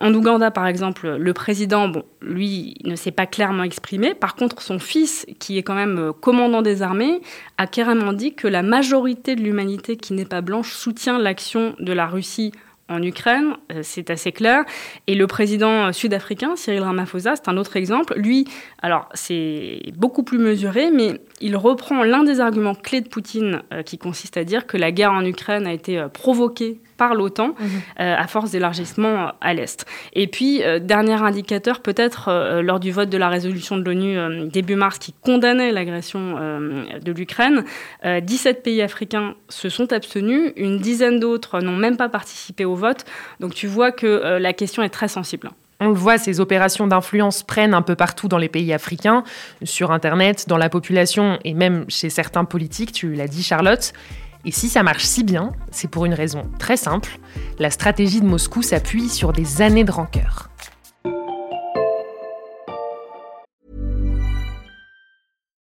En 0.00 0.12
Ouganda, 0.12 0.50
par 0.50 0.66
exemple, 0.66 1.08
le 1.08 1.32
président, 1.32 1.88
bon, 1.88 2.04
lui, 2.20 2.74
ne 2.84 2.96
s'est 2.96 3.12
pas 3.12 3.26
clairement 3.26 3.62
exprimé. 3.62 4.14
Par 4.14 4.34
contre, 4.34 4.60
son 4.60 4.78
fils, 4.78 5.26
qui 5.38 5.58
est 5.58 5.62
quand 5.62 5.74
même 5.74 5.98
euh, 5.98 6.12
commandant 6.12 6.62
des 6.62 6.82
armées, 6.82 7.20
a 7.58 7.66
carrément 7.66 8.12
dit 8.12 8.34
que 8.34 8.48
la 8.48 8.62
majorité 8.62 9.36
de 9.36 9.42
l'humanité 9.42 9.96
qui 9.96 10.14
n'est 10.14 10.24
pas 10.24 10.40
blanche 10.40 10.72
soutient 10.72 11.18
l'action 11.18 11.74
de 11.78 11.92
la 11.92 12.06
Russie 12.06 12.52
en 12.92 13.02
Ukraine, 13.02 13.56
euh, 13.72 13.80
c'est 13.82 14.10
assez 14.10 14.32
clair. 14.32 14.64
Et 15.06 15.14
le 15.14 15.26
président 15.26 15.92
sud-africain, 15.92 16.56
Cyril 16.56 16.82
Ramaphosa, 16.82 17.36
c'est 17.36 17.48
un 17.48 17.56
autre 17.56 17.76
exemple. 17.76 18.14
Lui, 18.16 18.46
alors 18.80 19.08
c'est 19.14 19.80
beaucoup 19.96 20.22
plus 20.22 20.38
mesuré, 20.38 20.90
mais 20.90 21.20
il 21.40 21.56
reprend 21.56 22.04
l'un 22.04 22.22
des 22.22 22.40
arguments 22.40 22.74
clés 22.74 23.00
de 23.00 23.08
Poutine 23.08 23.62
euh, 23.72 23.82
qui 23.82 23.98
consiste 23.98 24.36
à 24.36 24.44
dire 24.44 24.66
que 24.66 24.76
la 24.76 24.92
guerre 24.92 25.12
en 25.12 25.24
Ukraine 25.24 25.66
a 25.66 25.72
été 25.72 25.98
euh, 25.98 26.08
provoquée 26.08 26.80
par 27.02 27.14
l'OTAN 27.14 27.54
mhm. 27.58 27.80
à 27.98 28.26
force 28.26 28.50
d'élargissement 28.50 29.32
à 29.40 29.54
l'Est. 29.54 29.86
Et 30.12 30.26
puis, 30.26 30.62
dernier 30.80 31.14
indicateur, 31.14 31.80
peut-être 31.80 32.60
lors 32.62 32.78
du 32.78 32.92
vote 32.92 33.08
de 33.08 33.18
la 33.18 33.28
résolution 33.28 33.76
de 33.76 33.82
l'ONU 33.82 34.48
début 34.48 34.76
mars 34.76 34.98
qui 34.98 35.12
condamnait 35.20 35.72
l'agression 35.72 36.36
de 37.02 37.12
l'Ukraine, 37.12 37.64
17 38.04 38.62
pays 38.62 38.82
africains 38.82 39.34
se 39.48 39.68
sont 39.68 39.92
abstenus, 39.92 40.52
une 40.56 40.78
dizaine 40.78 41.18
d'autres 41.18 41.60
n'ont 41.60 41.76
même 41.76 41.96
pas 41.96 42.08
participé 42.08 42.64
au 42.64 42.74
vote. 42.74 43.04
Donc 43.40 43.54
tu 43.54 43.66
vois 43.66 43.92
que 43.92 44.06
euh, 44.06 44.38
la 44.38 44.52
question 44.52 44.82
est 44.82 44.88
très 44.88 45.08
sensible. 45.08 45.50
On 45.80 45.88
le 45.88 45.94
voit, 45.94 46.16
ces 46.16 46.38
opérations 46.38 46.86
d'influence 46.86 47.42
prennent 47.42 47.74
un 47.74 47.82
peu 47.82 47.96
partout 47.96 48.28
dans 48.28 48.38
les 48.38 48.48
pays 48.48 48.72
africains, 48.72 49.24
sur 49.64 49.90
Internet, 49.90 50.44
dans 50.46 50.56
la 50.56 50.68
population 50.68 51.40
et 51.44 51.54
même 51.54 51.84
chez 51.88 52.08
certains 52.08 52.44
politiques, 52.44 52.92
tu 52.92 53.14
l'as 53.14 53.26
dit 53.26 53.42
Charlotte. 53.42 53.92
Et 54.44 54.50
si 54.50 54.68
ça 54.68 54.82
marche 54.82 55.04
si 55.04 55.22
bien, 55.22 55.52
c'est 55.70 55.88
pour 55.88 56.04
une 56.04 56.14
raison 56.14 56.50
très 56.58 56.76
simple. 56.76 57.18
La 57.58 57.70
stratégie 57.70 58.20
de 58.20 58.26
Moscou 58.26 58.62
s'appuie 58.62 59.08
sur 59.08 59.32
des 59.32 59.62
années 59.62 59.84
de 59.84 59.92
rancœur. 59.92 60.48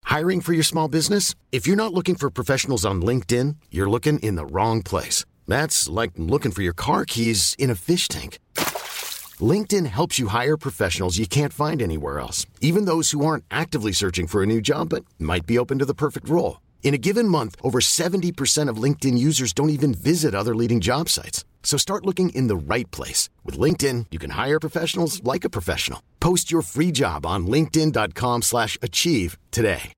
Hiring 0.06 0.40
for 0.40 0.52
your 0.52 0.64
small 0.64 0.88
business? 0.88 1.34
If 1.50 1.66
you're 1.66 1.76
not 1.76 1.92
looking 1.92 2.14
for 2.14 2.30
professionals 2.30 2.86
on 2.86 3.02
LinkedIn, 3.02 3.56
you're 3.72 3.90
looking 3.90 4.20
in 4.20 4.36
the 4.36 4.46
wrong 4.46 4.80
place. 4.80 5.24
That's 5.48 5.88
like 5.88 6.12
looking 6.16 6.52
for 6.52 6.62
your 6.62 6.72
car 6.72 7.04
keys 7.04 7.56
in 7.58 7.68
a 7.68 7.74
fish 7.74 8.06
tank. 8.06 8.38
LinkedIn 9.40 9.86
helps 9.86 10.18
you 10.20 10.28
hire 10.28 10.56
professionals 10.56 11.18
you 11.18 11.26
can't 11.26 11.52
find 11.52 11.82
anywhere 11.82 12.20
else, 12.20 12.46
even 12.60 12.84
those 12.84 13.10
who 13.10 13.26
aren't 13.26 13.44
actively 13.50 13.90
searching 13.90 14.28
for 14.28 14.44
a 14.44 14.46
new 14.46 14.60
job 14.60 14.90
but 14.90 15.04
might 15.18 15.46
be 15.46 15.58
open 15.58 15.80
to 15.80 15.84
the 15.84 15.94
perfect 15.94 16.28
role. 16.28 16.58
In 16.84 16.92
a 16.92 16.98
given 16.98 17.26
month, 17.26 17.56
over 17.62 17.80
70% 17.80 18.68
of 18.68 18.76
LinkedIn 18.76 19.16
users 19.16 19.52
don't 19.54 19.70
even 19.70 19.94
visit 19.94 20.34
other 20.34 20.54
leading 20.54 20.80
job 20.80 21.08
sites. 21.08 21.44
So 21.64 21.78
start 21.78 22.04
looking 22.04 22.28
in 22.34 22.46
the 22.46 22.56
right 22.56 22.88
place. 22.92 23.30
With 23.42 23.58
LinkedIn, 23.58 24.06
you 24.12 24.20
can 24.20 24.30
hire 24.32 24.60
professionals 24.60 25.24
like 25.24 25.44
a 25.44 25.50
professional. 25.50 26.00
Post 26.20 26.52
your 26.52 26.62
free 26.62 26.92
job 26.92 27.26
on 27.26 27.46
linkedin.com/achieve 27.46 28.42
slash 28.42 28.78
achieve 28.82 29.38
today. 29.50 29.92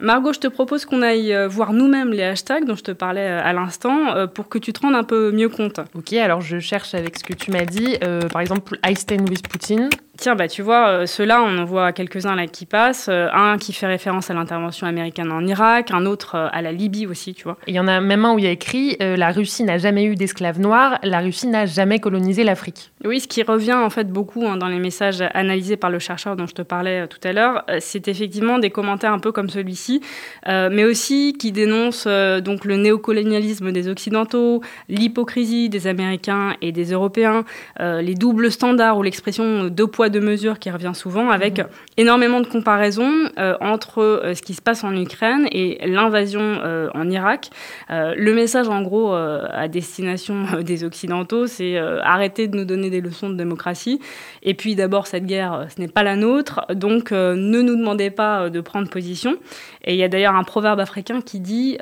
Margot, 0.00 0.34
je 0.34 0.40
te 0.40 0.48
propose 0.48 0.84
qu'on 0.84 1.00
aille 1.00 1.32
euh, 1.32 1.48
voir 1.48 1.72
nous-mêmes 1.72 2.12
les 2.12 2.24
hashtags 2.24 2.66
dont 2.66 2.76
je 2.76 2.82
te 2.82 2.90
parlais 2.90 3.26
euh, 3.26 3.40
à 3.42 3.54
l'instant 3.54 4.14
euh, 4.14 4.26
pour 4.26 4.48
que 4.50 4.58
tu 4.58 4.72
te 4.72 4.80
rendes 4.80 4.94
un 4.94 5.04
peu 5.04 5.32
mieux 5.32 5.48
compte. 5.48 5.80
Ok, 5.94 6.12
alors 6.12 6.42
je 6.42 6.58
cherche 6.60 6.94
avec 6.94 7.18
ce 7.18 7.24
que 7.24 7.32
tu 7.32 7.50
m'as 7.50 7.64
dit. 7.64 7.96
Euh, 8.02 8.28
par 8.28 8.42
exemple, 8.42 8.78
I 8.86 8.94
stand 8.94 9.28
with 9.30 9.48
Poutine. 9.48 9.88
Tiens, 10.24 10.36
bah, 10.36 10.48
tu 10.48 10.62
vois, 10.62 10.88
euh, 10.88 11.04
ceux-là, 11.04 11.42
on 11.42 11.58
en 11.58 11.66
voit 11.66 11.92
quelques-uns 11.92 12.34
là 12.34 12.46
qui 12.46 12.64
passent. 12.64 13.10
Euh, 13.10 13.28
un 13.34 13.58
qui 13.58 13.74
fait 13.74 13.86
référence 13.86 14.30
à 14.30 14.32
l'intervention 14.32 14.86
américaine 14.86 15.30
en 15.30 15.46
Irak, 15.46 15.90
un 15.90 16.06
autre 16.06 16.34
euh, 16.34 16.48
à 16.50 16.62
la 16.62 16.72
Libye 16.72 17.06
aussi, 17.06 17.34
tu 17.34 17.44
vois. 17.44 17.58
Il 17.66 17.74
y 17.74 17.78
en 17.78 17.86
a 17.86 18.00
même 18.00 18.24
un 18.24 18.32
où 18.32 18.38
il 18.38 18.46
y 18.46 18.48
a 18.48 18.50
écrit 18.50 18.96
euh, 19.02 19.16
La 19.16 19.32
Russie 19.32 19.64
n'a 19.64 19.76
jamais 19.76 20.04
eu 20.04 20.14
d'esclaves 20.14 20.58
noirs, 20.58 20.98
la 21.02 21.20
Russie 21.20 21.46
n'a 21.46 21.66
jamais 21.66 21.98
colonisé 21.98 22.42
l'Afrique. 22.42 22.90
Oui, 23.04 23.20
ce 23.20 23.28
qui 23.28 23.42
revient 23.42 23.74
en 23.74 23.90
fait 23.90 24.10
beaucoup 24.10 24.46
hein, 24.46 24.56
dans 24.56 24.68
les 24.68 24.78
messages 24.78 25.22
analysés 25.34 25.76
par 25.76 25.90
le 25.90 25.98
chercheur 25.98 26.36
dont 26.36 26.46
je 26.46 26.54
te 26.54 26.62
parlais 26.62 27.02
euh, 27.02 27.06
tout 27.06 27.18
à 27.22 27.34
l'heure, 27.34 27.62
c'est 27.80 28.08
effectivement 28.08 28.58
des 28.58 28.70
commentaires 28.70 29.12
un 29.12 29.18
peu 29.18 29.30
comme 29.30 29.50
celui-ci, 29.50 30.00
euh, 30.48 30.70
mais 30.72 30.84
aussi 30.84 31.34
qui 31.38 31.52
dénoncent 31.52 32.08
donc 32.42 32.64
le 32.64 32.76
néocolonialisme 32.76 33.72
des 33.72 33.88
Occidentaux, 33.88 34.62
l'hypocrisie 34.88 35.68
des 35.68 35.86
Américains 35.86 36.54
et 36.62 36.72
des 36.72 36.92
Européens, 36.92 37.44
les 37.78 38.14
doubles 38.14 38.50
standards 38.50 38.96
ou 38.96 39.02
l'expression 39.02 39.64
deux 39.64 39.86
poids 39.86 40.08
deux 40.14 40.20
mesures 40.20 40.60
qui 40.60 40.70
revient 40.70 40.92
souvent, 40.94 41.30
avec 41.30 41.60
énormément 41.96 42.40
de 42.40 42.46
comparaisons 42.46 43.28
euh, 43.36 43.56
entre 43.60 44.00
euh, 44.00 44.34
ce 44.34 44.42
qui 44.42 44.54
se 44.54 44.62
passe 44.62 44.84
en 44.84 44.94
Ukraine 44.96 45.48
et 45.50 45.84
l'invasion 45.88 46.40
euh, 46.40 46.88
en 46.94 47.10
Irak. 47.10 47.50
Le 47.90 48.32
message 48.32 48.68
en 48.68 48.82
gros 48.82 49.12
à 49.12 49.68
destination 49.68 50.46
des 50.62 50.84
Occidentaux, 50.84 51.46
c'est 51.46 51.76
arrêtez 51.76 52.48
de 52.48 52.56
nous 52.56 52.64
donner 52.64 52.90
des 52.90 53.00
leçons 53.00 53.28
de 53.28 53.34
démocratie. 53.34 54.00
Et 54.42 54.54
puis 54.54 54.74
d'abord, 54.74 55.06
cette 55.06 55.26
guerre, 55.26 55.66
ce 55.74 55.80
n'est 55.80 55.88
pas 55.88 56.02
la 56.02 56.16
nôtre, 56.16 56.64
donc 56.72 57.10
ne 57.10 57.60
nous 57.62 57.76
demandez 57.76 58.10
pas 58.10 58.50
de 58.50 58.60
prendre 58.60 58.88
position. 58.88 59.36
Et 59.84 59.94
il 59.94 59.98
y 59.98 60.04
a 60.04 60.08
d'ailleurs 60.08 60.36
un 60.36 60.44
proverbe 60.44 60.80
africain 60.80 61.20
qui 61.20 61.40
dit 61.40 61.78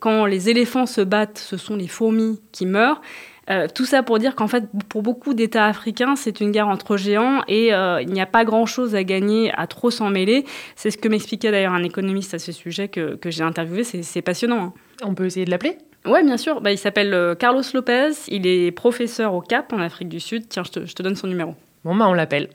quand 0.00 0.26
les 0.26 0.48
éléphants 0.48 0.86
se 0.86 1.02
battent, 1.02 1.38
ce 1.38 1.56
sont 1.56 1.76
les 1.76 1.88
fourmis 1.88 2.40
qui 2.52 2.66
meurent. 2.66 3.00
Euh, 3.48 3.68
tout 3.72 3.84
ça 3.84 4.02
pour 4.02 4.18
dire 4.18 4.34
qu'en 4.34 4.48
fait, 4.48 4.64
pour 4.88 5.02
beaucoup 5.02 5.32
d'États 5.32 5.66
africains, 5.66 6.16
c'est 6.16 6.40
une 6.40 6.50
guerre 6.50 6.66
entre 6.68 6.96
géants 6.96 7.42
et 7.46 7.72
euh, 7.72 8.02
il 8.02 8.08
n'y 8.10 8.20
a 8.20 8.26
pas 8.26 8.44
grand-chose 8.44 8.96
à 8.96 9.04
gagner 9.04 9.52
à 9.56 9.66
trop 9.68 9.90
s'en 9.90 10.10
mêler. 10.10 10.44
C'est 10.74 10.90
ce 10.90 10.98
que 10.98 11.08
m'expliquait 11.08 11.52
d'ailleurs 11.52 11.72
un 11.72 11.84
économiste 11.84 12.34
à 12.34 12.40
ce 12.40 12.50
sujet 12.50 12.88
que, 12.88 13.14
que 13.14 13.30
j'ai 13.30 13.44
interviewé. 13.44 13.84
C'est 13.84 14.22
passionnant. 14.22 14.64
hein. 14.64 14.72
On 15.04 15.14
peut 15.14 15.26
essayer 15.26 15.44
de 15.46 15.50
l'appeler? 15.50 15.78
Ouais, 16.06 16.24
bien 16.24 16.36
sûr. 16.36 16.60
Bah, 16.60 16.72
il 16.72 16.78
s'appelle 16.78 17.14
euh, 17.14 17.34
Carlos 17.36 17.62
Lopez. 17.72 18.10
Il 18.28 18.46
est 18.46 18.72
professeur 18.72 19.34
au 19.34 19.40
Cap 19.40 19.72
en 19.72 19.78
Afrique 19.80 20.08
du 20.08 20.20
Sud. 20.20 20.48
Tiens, 20.48 20.64
je 20.64 20.70
te, 20.72 20.84
je 20.86 20.94
te 20.94 21.02
donne 21.02 21.16
son 21.16 21.28
numéro. 21.28 21.54
Bon, 21.84 21.94
bah 21.94 22.06
on 22.08 22.14
l'appelle. 22.14 22.48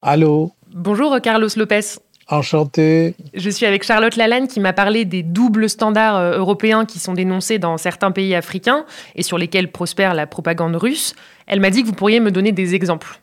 Allô, 0.00 0.52
Bonjour 0.74 1.18
Carlos 1.22 1.48
Lopez. 1.56 1.80
Enchanté. 2.28 3.14
Je 3.34 3.50
suis 3.50 3.66
avec 3.66 3.82
Charlotte 3.82 4.16
Lalanne 4.16 4.48
qui 4.48 4.60
m'a 4.60 4.72
parlé 4.72 5.04
des 5.04 5.22
doubles 5.22 5.68
standards 5.68 6.16
euh, 6.16 6.38
européens 6.38 6.84
qui 6.84 6.98
sont 6.98 7.14
dénoncés 7.14 7.58
dans 7.58 7.78
certains 7.78 8.10
pays 8.10 8.34
africains 8.34 8.84
et 9.16 9.22
sur 9.22 9.38
lesquels 9.38 9.70
prospère 9.70 10.14
la 10.14 10.26
propagande 10.26 10.76
russe. 10.76 11.14
Elle 11.46 11.60
m'a 11.60 11.70
dit 11.70 11.82
que 11.82 11.86
vous 11.86 11.94
pourriez 11.94 12.20
me 12.20 12.30
donner 12.30 12.52
des 12.52 12.74
exemples. 12.74 13.20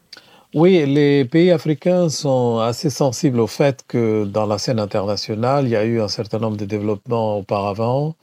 Oui, 0.54 0.86
les 0.86 1.26
pays 1.26 1.52
africains 1.52 2.08
sont 2.10 2.60
assez 2.60 2.90
sensibles 2.90 3.42
au 3.42 3.48
fait 3.48 3.84
que 3.88 4.24
dans 4.24 4.46
la 4.46 4.58
scène 4.58 4.80
internationale, 4.80 5.66
il 5.66 5.72
y 5.72 5.76
a 5.76 5.84
eu 5.84 6.00
un 6.00 6.08
certain 6.08 6.40
nombre 6.40 6.56
de 6.56 6.66
développements 6.66 7.40
auparavant 7.40 8.16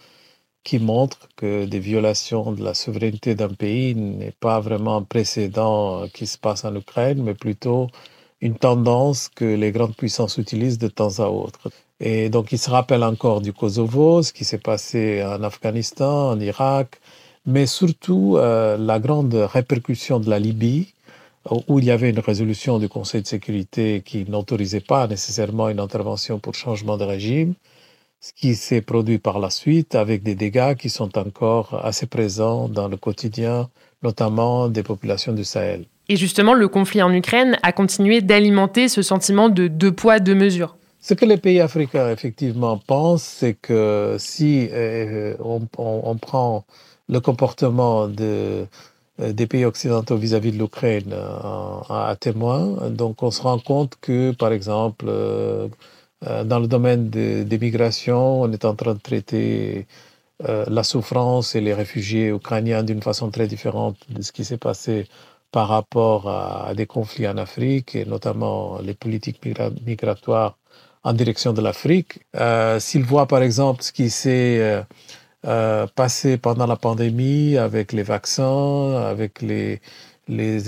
qui 0.65 0.79
montrent 0.79 1.29
que 1.37 1.67
des 1.67 1.81
violations 1.81 2.53
de 2.53 2.62
la 2.65 2.75
souveraineté 2.75 3.35
d'un 3.35 3.49
pays 3.49 3.95
n'est 3.95 4.33
pas 4.33 4.61
vraiment 4.61 4.97
un 4.97 5.03
précédent 5.03 6.07
qui 6.15 6.27
se 6.27 6.39
passe 6.39 6.65
en 6.65 6.75
Ukraine, 6.75 7.23
mais 7.23 7.35
plutôt 7.35 7.89
une 8.42 8.56
tendance 8.56 9.28
que 9.28 9.44
les 9.44 9.70
grandes 9.72 9.96
puissances 9.96 10.37
utilisent 10.37 10.78
de 10.78 10.88
temps 10.88 11.20
à 11.20 11.28
autre. 11.28 11.70
Et 12.00 12.28
donc, 12.28 12.52
ils 12.52 12.58
se 12.58 12.68
rappellent 12.68 13.04
encore 13.04 13.40
du 13.40 13.52
Kosovo, 13.52 14.22
ce 14.22 14.32
qui 14.32 14.44
s'est 14.44 14.58
passé 14.58 15.22
en 15.25 15.42
Afghanistan, 15.44 16.30
en 16.32 16.40
Irak, 16.40 17.00
mais 17.46 17.66
surtout 17.66 18.37
euh, 18.37 18.76
la 18.76 18.99
grande 18.99 19.34
répercussion 19.34 20.18
de 20.20 20.28
la 20.28 20.40
Libye, 20.40 20.92
où 21.68 21.78
il 21.78 21.84
y 21.84 21.90
avait 21.90 22.11
une 22.11 22.18
résolution 22.18 22.78
du 22.78 22.88
Conseil 22.88 23.22
de 23.22 23.26
sécurité 23.26 24.02
qui 24.04 24.25
n'autorisait 24.28 24.80
pas 24.80 25.06
nécessairement 25.06 25.68
une 25.68 25.80
intervention 25.80 26.38
pour 26.38 26.54
changement 26.54 26.96
de 26.96 27.04
régime, 27.04 27.54
ce 28.20 28.32
qui 28.32 28.54
s'est 28.54 28.82
produit 28.82 29.18
par 29.18 29.38
la 29.40 29.50
suite 29.50 29.94
avec 29.94 30.22
des 30.22 30.34
dégâts 30.37 30.75
qui 30.76 30.90
sont 30.90 31.16
encore 31.18 31.84
assez 31.84 32.06
présents 32.06 32.68
dans 32.68 32.88
le 32.88 32.96
quotidien, 32.96 33.68
notamment 34.02 34.68
des 34.68 34.82
populations 34.82 35.32
du 35.32 35.44
Sahel. 35.44 35.84
Et 36.12 36.16
justement, 36.16 36.52
le 36.52 36.69
conflit 36.69 37.00
en 37.00 37.11
Ukraine 37.11 37.57
a 37.62 37.73
continué 37.73 38.21
d'alimenter 38.21 38.88
ce 38.88 39.00
sentiment 39.00 39.49
de 39.49 39.66
deux 39.66 39.92
poids, 39.92 40.19
deux 40.19 40.35
mesures. 40.35 40.76
Ce 41.00 41.14
que 41.14 41.25
les 41.25 41.38
pays 41.38 41.59
africains 41.59 42.11
effectivement 42.11 42.76
pensent, 42.76 43.23
c'est 43.23 43.54
que 43.54 44.16
si 44.19 44.69
euh, 44.73 45.35
on, 45.42 46.16
prend 46.16 46.66
le 47.09 47.21
comportement 47.21 48.11
euh, 48.21 48.66
des 49.19 49.47
pays 49.47 49.64
occidentaux 49.64 50.16
vis-à-vis 50.16 50.52
de 50.52 50.59
l'Ukraine 50.59 51.14
euh, 51.14 51.81
à, 51.88 52.14
témoin, 52.21 52.90
donc 52.90 53.23
on 53.23 53.31
se 53.31 53.40
rend 53.40 53.59
compte 53.59 53.95
que, 54.02 54.33
par 54.33 54.52
exemple, 54.52 55.07
dans 56.45 56.59
le 56.59 56.66
domaine 56.66 57.09
de- 57.09 57.42
des 57.42 57.59
migrations, 57.59 58.42
on 58.42 58.52
est 58.52 58.66
en 58.66 58.75
train 58.75 58.92
de 58.92 59.00
traiter 59.00 59.87
la 60.47 60.83
souffrance 60.83 61.54
et 61.54 61.62
les 61.62 61.73
réfugiés 61.73 62.28
ukrainiens 62.28 62.83
d'une 62.83 63.00
façon 63.00 63.31
très 63.31 63.47
différente 63.47 63.97
de 64.11 64.21
ce 64.21 64.33
qui 64.33 64.45
s'est 64.45 64.59
passé 64.59 65.07
par 65.52 65.68
rapport 65.68 66.28
à, 66.28 66.75
des 66.75 66.87
conflits 66.87 67.28
en 67.28 67.37
Afrique 67.37 67.94
et 67.94 68.04
notamment 68.06 68.78
les 68.80 68.94
politiques 68.94 69.40
migra- 69.44 69.73
migratoires 69.87 70.59
en 71.04 71.12
direction 71.12 71.52
de 71.52 71.61
l'Afrique. 71.62 72.21
Euh, 72.37 72.80
S'il 72.80 73.04
voit 73.04 73.26
par 73.26 73.42
exemple 73.42 73.82
ce 73.82 73.92
qui 73.92 74.11
s'est 74.11 74.59
euh, 74.61 74.82
euh, 75.47 75.87
passé 75.94 76.38
pendant 76.38 76.66
la 76.66 76.76
pandémie 76.76 77.56
avec 77.59 77.92
les 77.92 78.02
vaccins, 78.04 78.94
avec 78.97 79.42
les, 79.42 79.80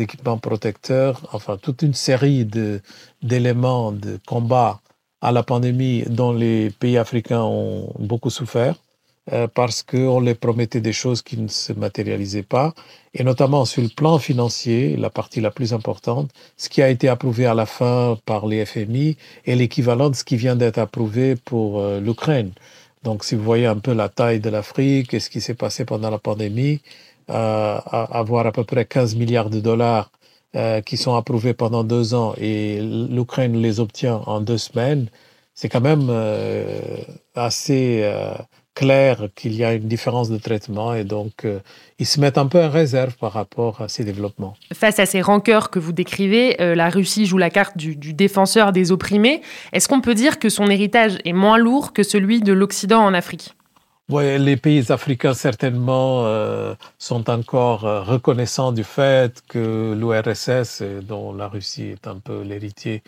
équipements 0.03 0.39
protecteurs, 0.39 1.29
enfin 1.33 1.57
toute 1.57 1.83
une 1.83 1.95
série 1.95 2.45
de- 2.45 2.81
d'éléments 3.23 3.93
de 3.93 4.19
combat 4.27 4.81
à 5.23 5.33
la 5.33 5.43
pandémie 5.43 6.03
dont 6.09 6.33
les 6.33 6.71
pays 6.71 6.99
africains 6.99 7.43
ont 7.43 7.93
beaucoup 7.99 8.31
souffert 8.31 8.77
euh, 9.33 9.49
parce 9.49 9.83
qu'on 9.83 10.21
les 10.21 10.35
promettait 10.35 10.81
des 10.81 10.93
choses 10.93 11.23
qui 11.23 11.37
ne 11.39 11.49
se 11.49 11.73
matérialisaient 11.73 12.43
pas, 12.43 12.75
et 13.15 13.25
notamment 13.25 13.65
sur 13.65 13.83
le 13.83 13.89
plan 13.89 14.19
financier, 14.19 14.97
la 14.97 15.11
partie 15.11 15.41
la 15.41 15.51
plus 15.51 15.73
importante, 15.73 16.31
ce 16.57 16.69
qui 16.69 16.83
a 16.83 16.89
été 16.91 17.09
approuvé 17.09 17.47
à 17.47 17.55
la 17.55 17.67
fin 17.67 18.19
par 18.27 18.47
les 18.47 18.65
FMI 18.67 19.17
est 19.47 19.55
l'équivalent 19.55 20.11
de 20.11 20.17
ce 20.17 20.25
qui 20.25 20.37
vient 20.37 20.57
d'être 20.57 20.79
approuvé 20.79 21.37
pour 21.37 21.81
euh, 21.81 22.01
l'Ukraine. 22.01 22.53
Donc 23.03 23.25
si 23.25 23.35
vous 23.35 23.45
voyez 23.45 23.67
un 23.67 23.79
peu 23.79 23.93
la 23.93 24.09
taille 24.09 24.41
de 24.41 24.51
l'Afrique 24.51 25.15
et 25.15 25.21
ce 25.21 25.31
qui 25.31 25.41
s'est 25.41 25.55
passé 25.55 25.85
pendant 25.85 26.11
la 26.11 26.19
pandémie, 26.19 26.81
euh, 27.31 27.79
avoir 27.87 28.47
à 28.47 28.53
peu 28.53 28.65
près 28.65 28.85
15 28.85 29.17
milliards 29.17 29.51
de 29.51 29.61
dollars 29.61 30.11
euh, 30.57 30.81
qui 30.83 30.97
sont 30.97 31.17
approuvés 31.17 31.53
pendant 31.55 31.83
deux 31.83 32.15
ans 32.15 32.35
et 32.39 32.81
l'Ukraine 32.81 33.57
les 33.61 33.81
obtient 33.81 34.17
en 34.27 34.41
deux 34.41 34.59
semaines, 34.59 35.09
c'est 35.55 35.69
quand 35.69 35.81
même 35.81 36.07
euh, 36.11 36.81
assez 37.35 38.03
euh, 38.05 38.35
clair 38.75 39.29
qu'il 39.35 39.55
y 39.55 39.65
a 39.65 39.75
une 39.75 39.89
différence 39.89 40.29
de 40.29 40.39
traitement 40.39 40.95
et 40.95 41.05
donc 41.05 41.45
euh, 41.45 41.61
ils 41.99 42.07
se 42.07 42.21
mettent 42.21 42.39
un 42.39 42.47
peu 42.47 42.63
en 42.63 42.71
réserve 42.71 43.15
par 43.17 43.33
rapport 43.33 43.81
à 43.81 43.89
ces 43.89 44.05
développements. 44.05 44.57
Face 44.73 44.99
à 44.99 45.07
ces 45.07 45.21
rancœurs 45.21 45.71
que 45.71 45.79
vous 45.79 45.93
décrivez, 45.93 46.61
euh, 46.61 46.75
la 46.75 46.91
Russie 46.91 47.27
joue 47.27 47.39
la 47.39 47.51
carte 47.51 47.77
du, 47.77 47.97
du 47.97 48.13
défenseur 48.13 48.73
des 48.73 48.93
opprimés. 48.93 49.43
Est-ce 49.73 49.89
qu'on 49.89 50.01
peut 50.01 50.15
dire 50.15 50.39
que 50.39 50.49
son 50.49 50.67
héritage 50.69 51.19
est 51.25 51.33
moins 51.33 51.59
lourd 51.59 51.93
que 51.93 52.03
celui 52.03 52.41
de 52.41 52.53
l'Occident 52.53 53.01
en 53.01 53.15
Afrique? 53.15 53.55
Ouais, 54.11 54.39
les 54.39 54.59
pays 54.59 54.93
africains 54.93 55.33
certainement 55.33 56.27
euh, 56.27 56.75
sont 56.99 57.31
encore 57.31 57.87
euh, 57.87 58.03
reconnaissants 58.03 58.71
du 58.71 58.85
fait 58.85 59.43
que 59.49 59.95
l'URSS, 59.99 60.83
dont 61.03 61.33
la 61.33 61.49
Russie 61.49 61.85
est 61.85 62.07
un 62.07 62.19
peu 62.19 62.43
l'héritier, 62.43 63.03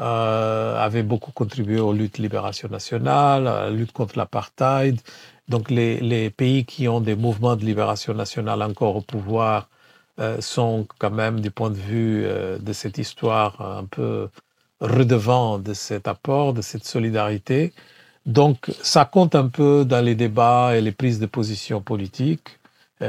euh, 0.00 0.78
avait 0.78 1.02
beaucoup 1.02 1.32
contribué 1.32 1.80
aux 1.80 1.92
luttes 1.92 2.18
libération 2.18 2.68
nationale, 2.68 3.46
à 3.48 3.64
la 3.64 3.70
lutte 3.70 3.92
contre 3.92 4.16
l'apartheid. 4.18 5.00
Donc 5.48 5.70
les, 5.70 6.00
les 6.00 6.30
pays 6.30 6.64
qui 6.64 6.88
ont 6.88 7.00
des 7.00 7.16
mouvements 7.16 7.56
de 7.56 7.64
libération 7.64 8.14
nationale 8.14 8.62
encore 8.62 8.96
au 8.96 9.00
pouvoir 9.00 9.68
euh, 10.20 10.40
sont 10.40 10.86
quand 10.98 11.10
même, 11.10 11.40
du 11.40 11.50
point 11.50 11.70
de 11.70 11.76
vue 11.76 12.24
euh, 12.24 12.58
de 12.58 12.72
cette 12.72 12.98
histoire, 12.98 13.60
un 13.60 13.84
peu 13.84 14.28
redevants 14.80 15.58
de 15.58 15.74
cet 15.74 16.08
apport, 16.08 16.54
de 16.54 16.62
cette 16.62 16.84
solidarité. 16.84 17.72
Donc, 18.26 18.70
ça 18.82 19.04
compte 19.04 19.34
un 19.34 19.48
peu 19.48 19.84
dans 19.84 20.04
les 20.04 20.14
débats 20.14 20.76
et 20.76 20.80
les 20.80 20.92
prises 20.92 21.20
de 21.20 21.26
position 21.26 21.80
politiques. 21.80 22.57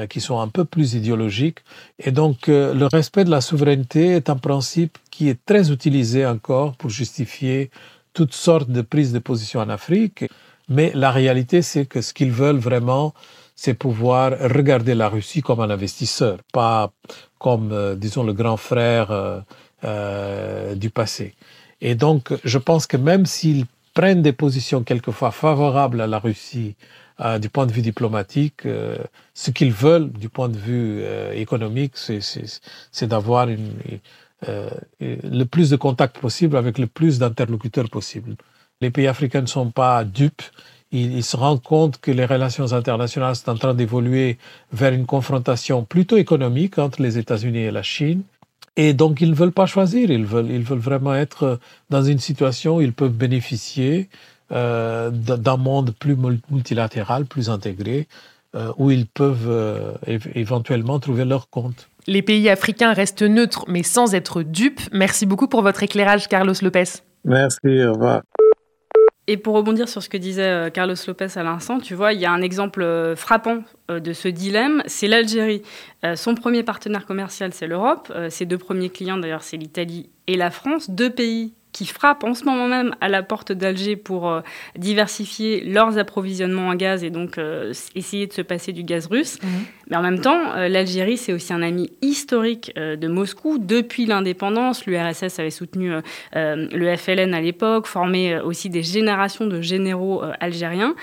Qui 0.10 0.22
sont 0.22 0.39
un 0.39 0.48
peu 0.48 0.65
plus 0.65 0.93
idéologiques. 0.93 1.60
Et 1.98 2.12
donc, 2.12 2.48
le 2.48 2.86
respect 2.86 3.24
de 3.24 3.31
la 3.31 3.41
souveraineté 3.41 4.10
est 4.10 4.29
un 4.29 4.36
principe 4.36 4.98
qui 5.10 5.29
est 5.29 5.46
très 5.46 5.72
utilisé 5.72 6.25
encore 6.25 6.75
pour 6.75 6.89
justifier 6.89 7.72
toutes 8.13 8.34
sortes 8.34 8.69
de 8.69 8.81
prises 8.81 9.13
de 9.13 9.19
position 9.19 9.60
en 9.60 9.69
Afrique. 9.69 10.25
Mais 10.69 10.91
la 10.93 11.12
réalité, 11.12 11.62
c'est 11.62 11.86
que 11.86 12.01
ce 12.01 12.13
qu'ils 12.13 12.31
veulent 12.31 12.58
vraiment, 12.58 13.13
c'est 13.55 13.74
pouvoir 13.74 14.31
regarder 14.39 14.96
la 14.96 15.10
Russie 15.10 15.41
comme 15.41 15.60
un 15.60 15.69
investisseur, 15.69 16.38
pas 16.53 16.91
comme, 17.39 17.72
euh, 17.74 17.96
disons, 17.96 18.24
le 18.24 18.34
grand 18.34 18.55
frère 18.55 19.12
euh, 19.12 19.39
euh, 19.84 20.75
du 20.75 20.89
passé. 20.89 21.34
Et 21.81 21.96
donc, 21.96 22.34
je 22.43 22.58
pense 22.58 22.88
que 22.88 22.98
même 22.98 23.25
s'ils 23.25 23.65
prennent 23.93 24.22
des 24.22 24.31
positions 24.31 24.84
quelquefois 24.84 25.31
favorables 25.31 26.00
à 26.00 26.08
la 26.08 26.19
Russie 26.19 26.75
du 27.41 27.49
point 27.49 27.65
de 27.65 27.71
vue 27.71 27.81
diplomatique, 27.81 28.61
ce 29.33 29.51
qu'ils 29.51 29.73
veulent 29.73 30.11
du 30.11 30.29
point 30.29 30.49
de 30.49 30.57
vue 30.57 31.03
économique, 31.33 31.93
c'est 31.95 33.07
d'avoir 33.07 33.47
le 34.47 35.43
plus 35.43 35.69
de 35.69 35.75
contacts 35.75 36.19
possible 36.19 36.55
avec 36.57 36.77
le 36.77 36.88
plus 36.88 37.19
d'interlocuteurs 37.19 37.89
possible. 37.89 38.35
Les 38.81 38.89
pays 38.89 39.07
africains 39.07 39.41
ne 39.41 39.47
sont 39.47 39.71
pas 39.71 40.05
dupes 40.05 40.43
ils, 40.91 41.23
se 41.23 41.38
rendent 41.38 41.61
compte 41.61 41.99
que 41.99 42.11
les 42.11 42.25
relations 42.25 42.73
internationales 42.73 43.35
sont 43.35 43.51
en 43.51 43.55
train 43.55 43.73
d'évoluer 43.73 44.38
vers 44.73 44.93
une 44.93 45.05
confrontation 45.05 45.83
plutôt 45.83 46.17
économique 46.17 46.79
entre 46.79 47.01
les 47.01 47.17
États-Unis 47.17 47.59
et 47.59 47.71
la 47.71 47.83
Chine. 47.83 48.23
Et 48.75 48.93
donc, 48.93 49.21
ils 49.21 49.29
ne 49.29 49.35
veulent 49.35 49.51
pas 49.51 49.65
choisir, 49.65 50.09
ils 50.09 50.25
veulent 50.25 50.79
vraiment 50.79 51.13
être 51.13 51.59
dans 51.89 52.01
une 52.01 52.19
situation 52.19 52.77
où 52.77 52.81
ils 52.81 52.93
peuvent 52.93 53.13
bénéficier 53.13 54.09
euh, 54.51 55.11
d'un 55.11 55.57
monde 55.57 55.91
plus 55.99 56.17
multilatéral, 56.49 57.25
plus 57.25 57.51
intégré, 57.51 58.07
euh, 58.55 58.71
où 58.77 58.89
ils 58.89 59.05
peuvent 59.05 59.47
euh, 59.47 59.93
éventuellement 60.33 60.99
trouver 60.99 61.23
leur 61.23 61.51
compte. 61.51 61.87
Les 62.07 62.23
pays 62.23 62.49
africains 62.49 62.93
restent 62.93 63.21
neutres, 63.21 63.65
mais 63.67 63.83
sans 63.83 64.15
être 64.15 64.41
dupes. 64.41 64.81
Merci 64.91 65.27
beaucoup 65.27 65.47
pour 65.47 65.61
votre 65.61 65.83
éclairage, 65.83 66.27
Carlos 66.27 66.55
Lopez. 66.63 66.85
Merci, 67.25 67.83
au 67.85 67.93
revoir. 67.93 68.23
Et 69.27 69.37
pour 69.37 69.53
rebondir 69.53 69.87
sur 69.87 70.01
ce 70.01 70.09
que 70.09 70.17
disait 70.17 70.71
Carlos 70.73 70.95
Lopez 71.05 71.27
à 71.35 71.43
l'instant, 71.43 71.79
tu 71.79 71.93
vois, 71.93 72.13
il 72.13 72.19
y 72.19 72.25
a 72.25 72.31
un 72.31 72.41
exemple 72.41 73.13
frappant 73.15 73.59
de 73.87 74.13
ce 74.13 74.27
dilemme, 74.27 74.81
c'est 74.87 75.07
l'Algérie. 75.07 75.61
Son 76.15 76.33
premier 76.33 76.63
partenaire 76.63 77.05
commercial, 77.05 77.53
c'est 77.53 77.67
l'Europe. 77.67 78.11
Ses 78.29 78.47
deux 78.47 78.57
premiers 78.57 78.89
clients, 78.89 79.19
d'ailleurs, 79.19 79.43
c'est 79.43 79.57
l'Italie 79.57 80.09
et 80.25 80.35
la 80.35 80.49
France, 80.49 80.89
deux 80.89 81.11
pays 81.11 81.53
qui 81.71 81.85
frappent 81.85 82.23
en 82.23 82.33
ce 82.33 82.45
moment 82.45 82.67
même 82.67 82.95
à 82.99 83.09
la 83.09 83.21
porte 83.21 83.51
d'Alger 83.51 83.95
pour 83.95 84.29
euh, 84.29 84.41
diversifier 84.75 85.63
leurs 85.63 85.97
approvisionnements 85.97 86.69
en 86.69 86.75
gaz 86.75 87.03
et 87.03 87.09
donc 87.09 87.38
euh, 87.38 87.73
essayer 87.95 88.27
de 88.27 88.33
se 88.33 88.41
passer 88.41 88.73
du 88.73 88.83
gaz 88.83 89.07
russe. 89.07 89.41
Mhm. 89.41 89.49
Mais 89.89 89.97
en 89.97 90.01
même 90.01 90.19
temps, 90.19 90.51
euh, 90.55 90.67
l'Algérie, 90.67 91.17
c'est 91.17 91.33
aussi 91.33 91.53
un 91.53 91.61
ami 91.61 91.91
historique 92.01 92.73
de 92.75 93.07
Moscou. 93.07 93.57
Depuis 93.59 94.05
l'indépendance, 94.05 94.85
l'URSS 94.85 95.39
avait 95.39 95.49
soutenu 95.49 95.91
le 96.33 96.95
FLN 96.95 97.33
à 97.33 97.41
l'époque, 97.41 97.88
formé 97.88 98.39
aussi 98.39 98.69
des 98.69 98.83
générations 98.83 99.45
de 99.45 99.61
généraux 99.61 100.21
algériens. 100.39 100.95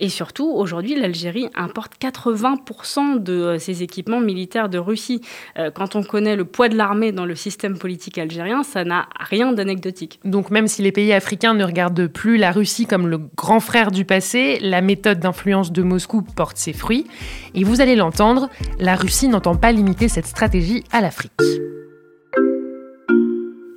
Et 0.00 0.08
surtout, 0.08 0.50
aujourd'hui, 0.50 0.98
l'Algérie 0.98 1.50
importe 1.54 1.92
80% 2.00 3.22
de 3.22 3.32
euh, 3.32 3.58
ses 3.58 3.82
équipements 3.82 4.20
militaires 4.20 4.70
de 4.70 4.78
Russie. 4.78 5.20
Euh, 5.58 5.70
quand 5.70 5.94
on 5.94 6.02
connaît 6.02 6.36
le 6.36 6.46
poids 6.46 6.70
de 6.70 6.76
l'armée 6.76 7.12
dans 7.12 7.26
le 7.26 7.34
système 7.34 7.78
politique 7.78 8.16
algérien, 8.16 8.62
ça 8.62 8.82
n'a 8.84 9.08
rien 9.18 9.52
d'anecdotique. 9.52 10.18
Donc 10.24 10.50
même 10.50 10.68
si 10.68 10.80
les 10.80 10.90
pays 10.90 11.12
africains 11.12 11.52
ne 11.52 11.64
regardent 11.64 12.06
plus 12.06 12.38
la 12.38 12.50
Russie 12.50 12.86
comme 12.86 13.08
le 13.08 13.18
grand 13.36 13.60
frère 13.60 13.90
du 13.90 14.06
passé, 14.06 14.58
la 14.62 14.80
méthode 14.80 15.20
d'influence 15.20 15.70
de 15.70 15.82
Moscou 15.82 16.22
porte 16.22 16.56
ses 16.56 16.72
fruits. 16.72 17.06
Et 17.54 17.62
vous 17.62 17.82
allez 17.82 17.94
l'entendre, 17.94 18.48
la 18.78 18.96
Russie 18.96 19.28
n'entend 19.28 19.54
pas 19.54 19.70
limiter 19.70 20.08
cette 20.08 20.26
stratégie 20.26 20.82
à 20.92 21.02
l'Afrique. 21.02 21.32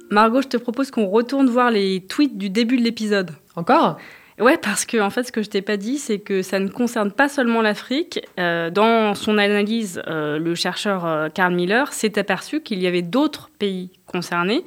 Margot, 0.09 0.41
je 0.41 0.47
te 0.47 0.57
propose 0.57 0.89
qu'on 0.89 1.07
retourne 1.07 1.49
voir 1.49 1.69
les 1.69 2.05
tweets 2.07 2.37
du 2.37 2.49
début 2.49 2.77
de 2.77 2.83
l'épisode. 2.83 3.31
Encore? 3.55 3.97
Ouais, 4.39 4.57
parce 4.57 4.85
que 4.85 4.97
en 4.97 5.09
fait, 5.09 5.23
ce 5.23 5.31
que 5.31 5.43
je 5.43 5.49
t'ai 5.49 5.61
pas 5.61 5.77
dit, 5.77 5.99
c'est 5.99 6.19
que 6.19 6.41
ça 6.41 6.59
ne 6.59 6.67
concerne 6.67 7.11
pas 7.11 7.29
seulement 7.29 7.61
l'Afrique. 7.61 8.19
Euh, 8.39 8.71
dans 8.71 9.13
son 9.13 9.37
analyse, 9.37 10.01
euh, 10.07 10.39
le 10.39 10.55
chercheur 10.55 11.05
euh, 11.05 11.29
Karl 11.29 11.53
Miller 11.53 11.93
s'est 11.93 12.17
aperçu 12.17 12.61
qu'il 12.61 12.81
y 12.81 12.87
avait 12.87 13.03
d'autres 13.03 13.51
pays 13.59 13.91
concernés, 14.07 14.65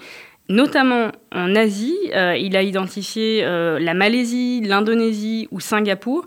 notamment 0.49 1.11
en 1.33 1.57
Asie. 1.57 1.97
il 2.15 2.57
a 2.57 2.63
identifié 2.63 3.43
la 3.43 3.95
Malaisie, 3.95 4.61
l'Indonésie 4.61 5.49
ou 5.51 5.59
Singapour. 5.59 6.27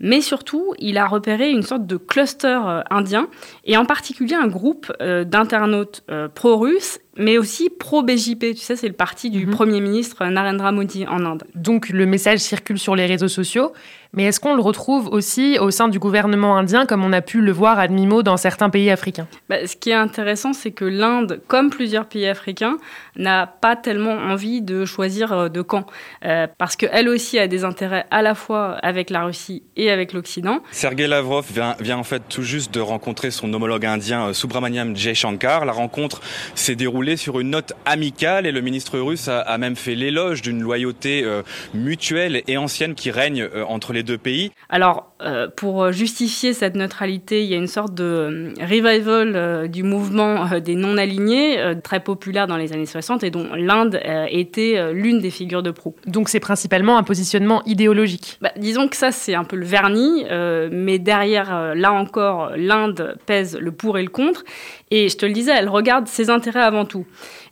Mais 0.00 0.20
surtout, 0.20 0.74
il 0.78 0.98
a 0.98 1.06
repéré 1.06 1.50
une 1.50 1.62
sorte 1.62 1.86
de 1.86 1.96
cluster 1.96 2.58
indien, 2.90 3.28
et 3.64 3.76
en 3.76 3.84
particulier 3.84 4.34
un 4.34 4.48
groupe 4.48 4.92
d'internautes 5.00 6.04
pro-russes 6.34 6.98
mais 7.16 7.38
aussi 7.38 7.70
pro-BJP. 7.70 8.54
Tu 8.54 8.56
sais, 8.56 8.76
c'est 8.76 8.88
le 8.88 8.94
parti 8.94 9.30
du 9.30 9.46
mhm. 9.46 9.52
Premier 9.52 9.80
ministre 9.80 10.24
Narendra 10.26 10.72
Modi 10.72 11.06
en 11.06 11.24
Inde. 11.24 11.44
Donc 11.54 11.90
le 11.90 12.06
message 12.06 12.38
circule 12.38 12.78
sur 12.78 12.96
les 12.96 13.06
réseaux 13.06 13.28
sociaux, 13.28 13.72
mais 14.12 14.24
est-ce 14.24 14.40
qu'on 14.40 14.54
le 14.54 14.62
retrouve 14.62 15.08
aussi 15.08 15.58
au 15.58 15.70
sein 15.70 15.88
du 15.88 15.98
gouvernement 15.98 16.56
indien, 16.56 16.86
comme 16.86 17.04
on 17.04 17.12
a 17.12 17.20
pu 17.20 17.40
le 17.40 17.52
voir 17.52 17.78
à 17.78 17.88
demi-mot 17.88 18.22
dans 18.22 18.36
certains 18.36 18.70
pays 18.70 18.90
africains? 18.90 19.28
Bah, 19.48 19.66
Ce 19.66 19.76
qui 19.76 19.90
est 19.90 19.94
intéressant, 19.94 20.52
c'est 20.52 20.72
que 20.72 20.84
l'Inde, 20.84 21.40
comme 21.46 21.70
plusieurs 21.70 22.06
pays 22.06 22.26
africains, 22.26 22.76
n'a 23.16 23.46
pas 23.46 23.76
tellement 23.76 24.14
envie 24.14 24.62
de 24.62 24.84
choisir 24.84 25.32
euh, 25.32 25.48
de 25.48 25.62
camp, 25.62 25.86
euh, 26.24 26.46
parce 26.58 26.76
qu'elle 26.76 27.08
aussi 27.08 27.38
a 27.38 27.46
des 27.46 27.64
intérêts 27.64 28.06
à 28.10 28.22
la 28.22 28.34
fois 28.34 28.76
avec 28.82 29.10
la 29.10 29.24
Russie 29.24 29.62
et 29.76 29.90
avec 29.90 30.12
l'Occident. 30.12 30.60
Sergei 30.70 31.06
Lavrov 31.06 31.46
vient, 31.50 31.76
vient, 31.80 31.98
en 31.98 32.04
fait 32.04 32.22
tout 32.28 32.42
juste 32.42 32.72
de 32.74 32.80
rencontrer 32.80 33.30
son 33.30 33.52
homologue 33.52 33.86
indien 33.86 34.28
euh, 34.28 34.32
Subramaniam 34.32 34.96
Jaishankar. 34.96 35.64
La 35.64 35.72
rencontre 35.72 36.20
s'est 36.54 36.76
déroulée 36.76 37.16
sur 37.16 37.40
une 37.40 37.50
note 37.50 37.72
amicale 37.84 38.46
et 38.46 38.52
le 38.52 38.60
ministre 38.60 38.98
russe 38.98 39.28
a, 39.28 39.58
même 39.58 39.76
fait 39.76 39.94
l'éloge 39.94 40.42
d'une 40.42 40.60
loyauté 40.60 41.22
euh, 41.24 41.42
mutuelle 41.74 42.42
et 42.46 42.56
ancienne 42.56 42.94
qui 42.94 43.10
règne 43.10 43.42
euh, 43.42 43.64
entre 43.64 43.92
les 43.92 43.99
deux 44.02 44.18
pays. 44.18 44.52
Alors, 44.68 45.12
euh, 45.22 45.48
pour 45.54 45.92
justifier 45.92 46.52
cette 46.52 46.76
neutralité, 46.76 47.42
il 47.42 47.50
y 47.50 47.54
a 47.54 47.56
une 47.56 47.66
sorte 47.66 47.94
de 47.94 48.52
revival 48.60 49.68
du 49.68 49.82
mouvement 49.82 50.58
des 50.60 50.74
non-alignés, 50.74 51.74
très 51.82 52.00
populaire 52.00 52.46
dans 52.46 52.56
les 52.56 52.72
années 52.72 52.86
60 52.86 53.24
et 53.24 53.30
dont 53.30 53.48
l'Inde 53.54 54.00
était 54.28 54.92
l'une 54.92 55.20
des 55.20 55.30
figures 55.30 55.62
de 55.62 55.70
proue. 55.70 55.94
Donc 56.06 56.28
c'est 56.28 56.40
principalement 56.40 56.96
un 56.96 57.02
positionnement 57.02 57.62
idéologique 57.66 58.38
bah, 58.40 58.52
Disons 58.56 58.88
que 58.88 58.96
ça, 58.96 59.12
c'est 59.12 59.34
un 59.34 59.44
peu 59.44 59.56
le 59.56 59.66
vernis, 59.66 60.24
mais 60.70 60.98
derrière, 60.98 61.74
là 61.74 61.92
encore, 61.92 62.52
l'Inde 62.56 63.16
pèse 63.26 63.58
le 63.58 63.72
pour 63.72 63.98
et 63.98 64.02
le 64.02 64.10
contre. 64.10 64.44
Et 64.90 65.08
je 65.08 65.16
te 65.16 65.26
le 65.26 65.32
disais, 65.32 65.52
elle 65.56 65.68
regarde 65.68 66.08
ses 66.08 66.30
intérêts 66.30 66.62
avant 66.62 66.84
tout. 66.84 67.06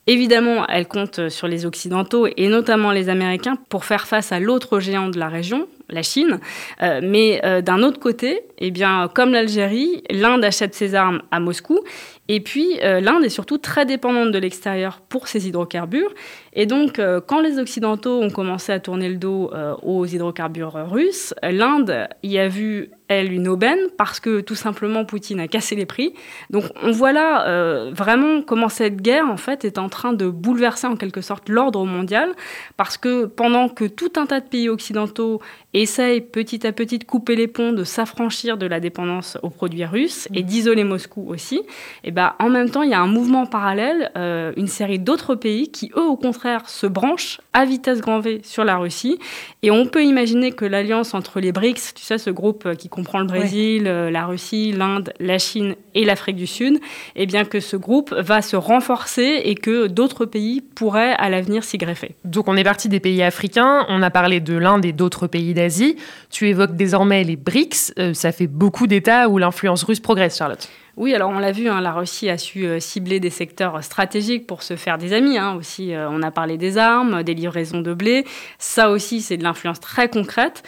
Évidemment, 0.08 0.66
elle 0.68 0.88
compte 0.88 1.28
sur 1.28 1.48
les 1.48 1.66
Occidentaux 1.66 2.26
et 2.34 2.48
notamment 2.48 2.92
les 2.92 3.10
Américains 3.10 3.56
pour 3.68 3.84
faire 3.84 4.06
face 4.06 4.32
à 4.32 4.40
l'autre 4.40 4.80
géant 4.80 5.10
de 5.10 5.18
la 5.18 5.28
région, 5.28 5.68
la 5.88 6.02
Chine. 6.02 6.40
Euh, 6.82 7.00
mais 7.02 7.40
euh, 7.44 7.60
d'un 7.62 7.82
autre 7.82 7.98
côté, 7.98 8.42
eh 8.58 8.70
bien, 8.70 9.08
comme 9.14 9.32
l'Algérie, 9.32 10.02
l'Inde 10.10 10.44
achète 10.44 10.74
ses 10.74 10.94
armes 10.94 11.22
à 11.30 11.40
Moscou. 11.40 11.80
Et 12.28 12.40
puis, 12.40 12.78
euh, 12.82 13.00
l'Inde 13.00 13.24
est 13.24 13.30
surtout 13.30 13.58
très 13.58 13.86
dépendante 13.86 14.32
de 14.32 14.38
l'extérieur 14.38 15.00
pour 15.08 15.28
ses 15.28 15.48
hydrocarbures. 15.48 16.12
Et 16.60 16.66
donc, 16.66 17.00
quand 17.28 17.40
les 17.40 17.58
Occidentaux 17.58 18.20
ont 18.20 18.30
commencé 18.30 18.72
à 18.72 18.80
tourner 18.80 19.08
le 19.08 19.16
dos 19.16 19.50
aux 19.82 20.04
hydrocarbures 20.04 20.90
russes, 20.90 21.32
l'Inde 21.42 22.08
y 22.24 22.38
a 22.38 22.48
vu 22.48 22.90
elle, 23.08 23.32
une 23.32 23.48
aubaine 23.48 23.78
parce 23.96 24.20
que 24.20 24.40
tout 24.40 24.54
simplement 24.54 25.04
Poutine 25.04 25.40
a 25.40 25.48
cassé 25.48 25.74
les 25.74 25.86
prix. 25.86 26.12
Donc 26.50 26.64
on 26.82 26.90
voit 26.90 27.12
là 27.12 27.48
euh, 27.48 27.90
vraiment 27.92 28.42
comment 28.42 28.68
cette 28.68 29.00
guerre 29.00 29.28
en 29.28 29.38
fait 29.38 29.64
est 29.64 29.78
en 29.78 29.88
train 29.88 30.12
de 30.12 30.28
bouleverser 30.28 30.86
en 30.86 30.96
quelque 30.96 31.22
sorte 31.22 31.48
l'ordre 31.48 31.84
mondial 31.86 32.32
parce 32.76 32.98
que 32.98 33.24
pendant 33.24 33.68
que 33.68 33.86
tout 33.86 34.12
un 34.16 34.26
tas 34.26 34.40
de 34.40 34.46
pays 34.46 34.68
occidentaux 34.68 35.40
essayent 35.72 36.20
petit 36.20 36.66
à 36.66 36.72
petit 36.72 36.98
de 36.98 37.04
couper 37.04 37.34
les 37.34 37.48
ponts, 37.48 37.72
de 37.72 37.84
s'affranchir 37.84 38.58
de 38.58 38.66
la 38.66 38.80
dépendance 38.80 39.38
aux 39.42 39.50
produits 39.50 39.84
russes 39.84 40.28
et 40.34 40.42
d'isoler 40.42 40.84
Moscou 40.84 41.26
aussi, 41.28 41.56
et 41.56 41.64
eh 42.04 42.10
ben 42.10 42.34
en 42.38 42.50
même 42.50 42.70
temps 42.70 42.82
il 42.82 42.90
y 42.90 42.94
a 42.94 43.00
un 43.00 43.06
mouvement 43.06 43.46
parallèle, 43.46 44.10
euh, 44.16 44.52
une 44.56 44.66
série 44.66 44.98
d'autres 44.98 45.34
pays 45.34 45.70
qui 45.70 45.90
eux 45.96 46.06
au 46.06 46.16
contraire 46.16 46.47
se 46.66 46.86
branchent 46.86 47.40
à 47.52 47.64
vitesse 47.64 48.00
grand 48.00 48.20
V 48.20 48.40
sur 48.44 48.64
la 48.64 48.76
Russie 48.76 49.18
et 49.62 49.70
on 49.70 49.86
peut 49.86 50.04
imaginer 50.04 50.52
que 50.52 50.64
l'alliance 50.64 51.14
entre 51.14 51.40
les 51.40 51.52
BRICS, 51.52 51.94
tu 51.94 52.04
sais 52.04 52.18
ce 52.18 52.30
groupe 52.30 52.66
euh, 52.66 52.74
qui 52.74 52.88
comprend 52.88 53.18
le 53.20 53.26
Brésil, 53.26 53.84
euh, 53.86 54.10
la 54.10 54.26
Russie, 54.26 54.72
l'Inde, 54.72 55.12
la 55.20 55.38
Chine 55.38 55.74
et 55.94 56.04
l'Afrique 56.04 56.36
du 56.36 56.46
Sud, 56.46 56.78
eh 57.16 57.26
bien 57.26 57.44
que 57.44 57.60
ce 57.60 57.76
groupe 57.76 58.12
va 58.12 58.42
se 58.42 58.56
renforcer 58.56 59.42
et 59.44 59.54
que 59.54 59.86
d'autres 59.86 60.24
pays 60.24 60.60
pourraient 60.60 61.14
à 61.18 61.28
l'avenir 61.28 61.64
s'y 61.64 61.78
greffer. 61.78 62.14
Donc 62.24 62.48
on 62.48 62.56
est 62.56 62.64
parti 62.64 62.88
des 62.88 63.00
pays 63.00 63.22
africains, 63.22 63.84
on 63.88 64.02
a 64.02 64.10
parlé 64.10 64.40
de 64.40 64.56
l'Inde 64.56 64.84
et 64.84 64.92
d'autres 64.92 65.26
pays 65.26 65.54
d'Asie. 65.54 65.96
Tu 66.30 66.48
évoques 66.48 66.76
désormais 66.76 67.24
les 67.24 67.36
BRICS, 67.36 67.94
euh, 67.98 68.14
ça 68.14 68.32
fait 68.32 68.46
beaucoup 68.46 68.86
d'États 68.86 69.28
où 69.28 69.38
l'influence 69.38 69.82
russe 69.82 70.00
progresse, 70.00 70.36
Charlotte. 70.38 70.68
Oui, 70.98 71.14
alors 71.14 71.30
on 71.30 71.38
l'a 71.38 71.52
vu, 71.52 71.68
hein, 71.68 71.80
la 71.80 71.92
Russie 71.92 72.28
a 72.28 72.36
su 72.36 72.66
euh, 72.66 72.80
cibler 72.80 73.20
des 73.20 73.30
secteurs 73.30 73.84
stratégiques 73.84 74.48
pour 74.48 74.64
se 74.64 74.74
faire 74.74 74.98
des 74.98 75.12
amis. 75.12 75.38
Hein. 75.38 75.54
Aussi, 75.54 75.94
euh, 75.94 76.10
on 76.10 76.24
a 76.24 76.32
parlé 76.32 76.56
des 76.56 76.76
armes, 76.76 77.22
des 77.22 77.34
livraisons 77.34 77.82
de 77.82 77.94
blé. 77.94 78.24
Ça 78.58 78.90
aussi, 78.90 79.20
c'est 79.20 79.36
de 79.36 79.44
l'influence 79.44 79.78
très 79.78 80.08
concrète. 80.08 80.64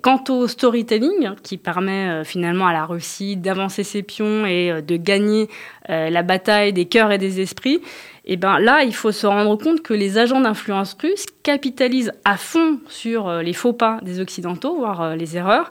quant 0.00 0.24
au 0.30 0.48
storytelling, 0.48 1.34
qui 1.42 1.58
permet 1.58 2.08
euh, 2.08 2.24
finalement 2.24 2.66
à 2.66 2.72
la 2.72 2.86
Russie 2.86 3.36
d'avancer 3.36 3.84
ses 3.84 4.02
pions 4.02 4.46
et 4.46 4.80
de 4.80 4.96
gagner 4.96 5.50
la 5.88 6.22
bataille 6.22 6.72
des 6.72 6.86
cœurs 6.86 7.12
et 7.12 7.18
des 7.18 7.40
esprits, 7.40 7.80
et 8.28 8.32
eh 8.32 8.36
ben 8.36 8.58
là, 8.58 8.82
il 8.82 8.92
faut 8.92 9.12
se 9.12 9.24
rendre 9.24 9.56
compte 9.56 9.82
que 9.82 9.94
les 9.94 10.18
agents 10.18 10.40
d'influence 10.40 10.96
russes 11.00 11.26
capitalisent 11.44 12.12
à 12.24 12.36
fond 12.36 12.80
sur 12.88 13.30
les 13.30 13.52
faux 13.52 13.72
pas 13.72 14.00
des 14.02 14.18
Occidentaux, 14.18 14.78
voire 14.78 15.14
les 15.14 15.36
erreurs, 15.36 15.70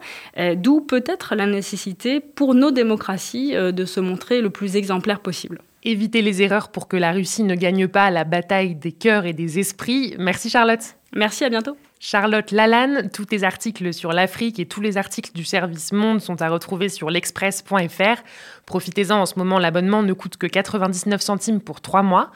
d'où 0.55 0.79
peut-être 0.79 1.35
la 1.35 1.47
nécessité 1.47 2.21
pour 2.21 2.55
nos 2.55 2.71
démocraties 2.71 3.55
de 3.55 3.85
se 3.85 3.99
montrer 3.99 4.39
le 4.39 4.49
plus 4.49 4.77
exemplaire 4.77 5.19
possible. 5.19 5.59
Éviter 5.83 6.21
les 6.21 6.41
erreurs 6.41 6.69
pour 6.69 6.87
que 6.87 6.95
la 6.95 7.11
Russie 7.11 7.43
ne 7.43 7.55
gagne 7.55 7.89
pas 7.89 8.09
la 8.09 8.23
bataille 8.23 8.75
des 8.75 8.93
cœurs 8.93 9.25
et 9.25 9.33
des 9.33 9.59
esprits. 9.59 10.15
Merci 10.17 10.49
Charlotte. 10.49 10.95
Merci, 11.13 11.43
à 11.43 11.49
bientôt. 11.49 11.75
Charlotte 11.99 12.51
Lalanne, 12.51 13.09
tous 13.11 13.25
tes 13.25 13.43
articles 13.43 13.93
sur 13.93 14.11
l'Afrique 14.11 14.59
et 14.59 14.65
tous 14.65 14.81
les 14.81 14.97
articles 14.97 15.31
du 15.33 15.43
service 15.43 15.91
Monde 15.91 16.21
sont 16.21 16.41
à 16.41 16.49
retrouver 16.49 16.89
sur 16.89 17.09
l'express.fr. 17.09 18.21
Profitez-en, 18.65 19.21
en 19.21 19.25
ce 19.25 19.39
moment 19.39 19.59
l'abonnement 19.59 20.03
ne 20.03 20.13
coûte 20.13 20.37
que 20.37 20.47
99 20.47 21.21
centimes 21.21 21.61
pour 21.61 21.81
trois 21.81 22.03
mois. 22.03 22.31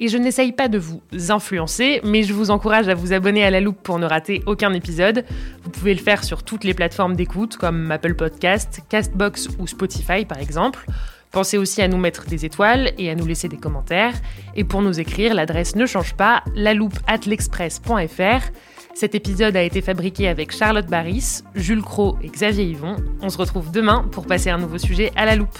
Et 0.00 0.06
je 0.06 0.16
n'essaye 0.16 0.52
pas 0.52 0.68
de 0.68 0.78
vous 0.78 1.02
influencer, 1.30 2.00
mais 2.04 2.22
je 2.22 2.32
vous 2.32 2.50
encourage 2.50 2.88
à 2.88 2.94
vous 2.94 3.12
abonner 3.12 3.42
à 3.42 3.50
la 3.50 3.60
loupe 3.60 3.82
pour 3.82 3.98
ne 3.98 4.06
rater 4.06 4.44
aucun 4.46 4.72
épisode. 4.72 5.24
Vous 5.64 5.70
pouvez 5.70 5.92
le 5.92 6.00
faire 6.00 6.22
sur 6.22 6.44
toutes 6.44 6.62
les 6.62 6.74
plateformes 6.74 7.16
d'écoute 7.16 7.56
comme 7.56 7.90
Apple 7.90 8.14
Podcast, 8.14 8.80
Castbox 8.88 9.48
ou 9.58 9.66
Spotify 9.66 10.24
par 10.24 10.38
exemple. 10.38 10.86
Pensez 11.32 11.58
aussi 11.58 11.82
à 11.82 11.88
nous 11.88 11.98
mettre 11.98 12.26
des 12.26 12.44
étoiles 12.44 12.92
et 12.96 13.10
à 13.10 13.16
nous 13.16 13.26
laisser 13.26 13.48
des 13.48 13.56
commentaires. 13.56 14.14
Et 14.54 14.64
pour 14.64 14.82
nous 14.82 15.00
écrire, 15.00 15.34
l'adresse 15.34 15.74
ne 15.74 15.84
change 15.84 16.14
pas, 16.14 16.44
la 16.54 16.74
loupe 16.74 16.98
at 17.08 17.26
l'express.fr. 17.26 18.52
Cet 18.98 19.14
épisode 19.14 19.54
a 19.54 19.62
été 19.62 19.80
fabriqué 19.80 20.26
avec 20.26 20.50
Charlotte 20.50 20.88
Barris, 20.88 21.44
Jules 21.54 21.82
Cro 21.82 22.18
et 22.20 22.28
Xavier 22.28 22.64
Yvon. 22.64 22.96
On 23.22 23.28
se 23.28 23.38
retrouve 23.38 23.70
demain 23.70 24.02
pour 24.10 24.26
passer 24.26 24.50
un 24.50 24.58
nouveau 24.58 24.76
sujet 24.76 25.12
à 25.14 25.24
la 25.24 25.36
loupe. 25.36 25.56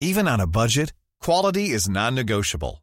Even 0.00 0.26
on 0.26 0.40
a 0.40 0.46
budget, 0.46 0.92
quality 1.20 1.70
is 1.72 1.88
non-negotiable. 1.88 2.82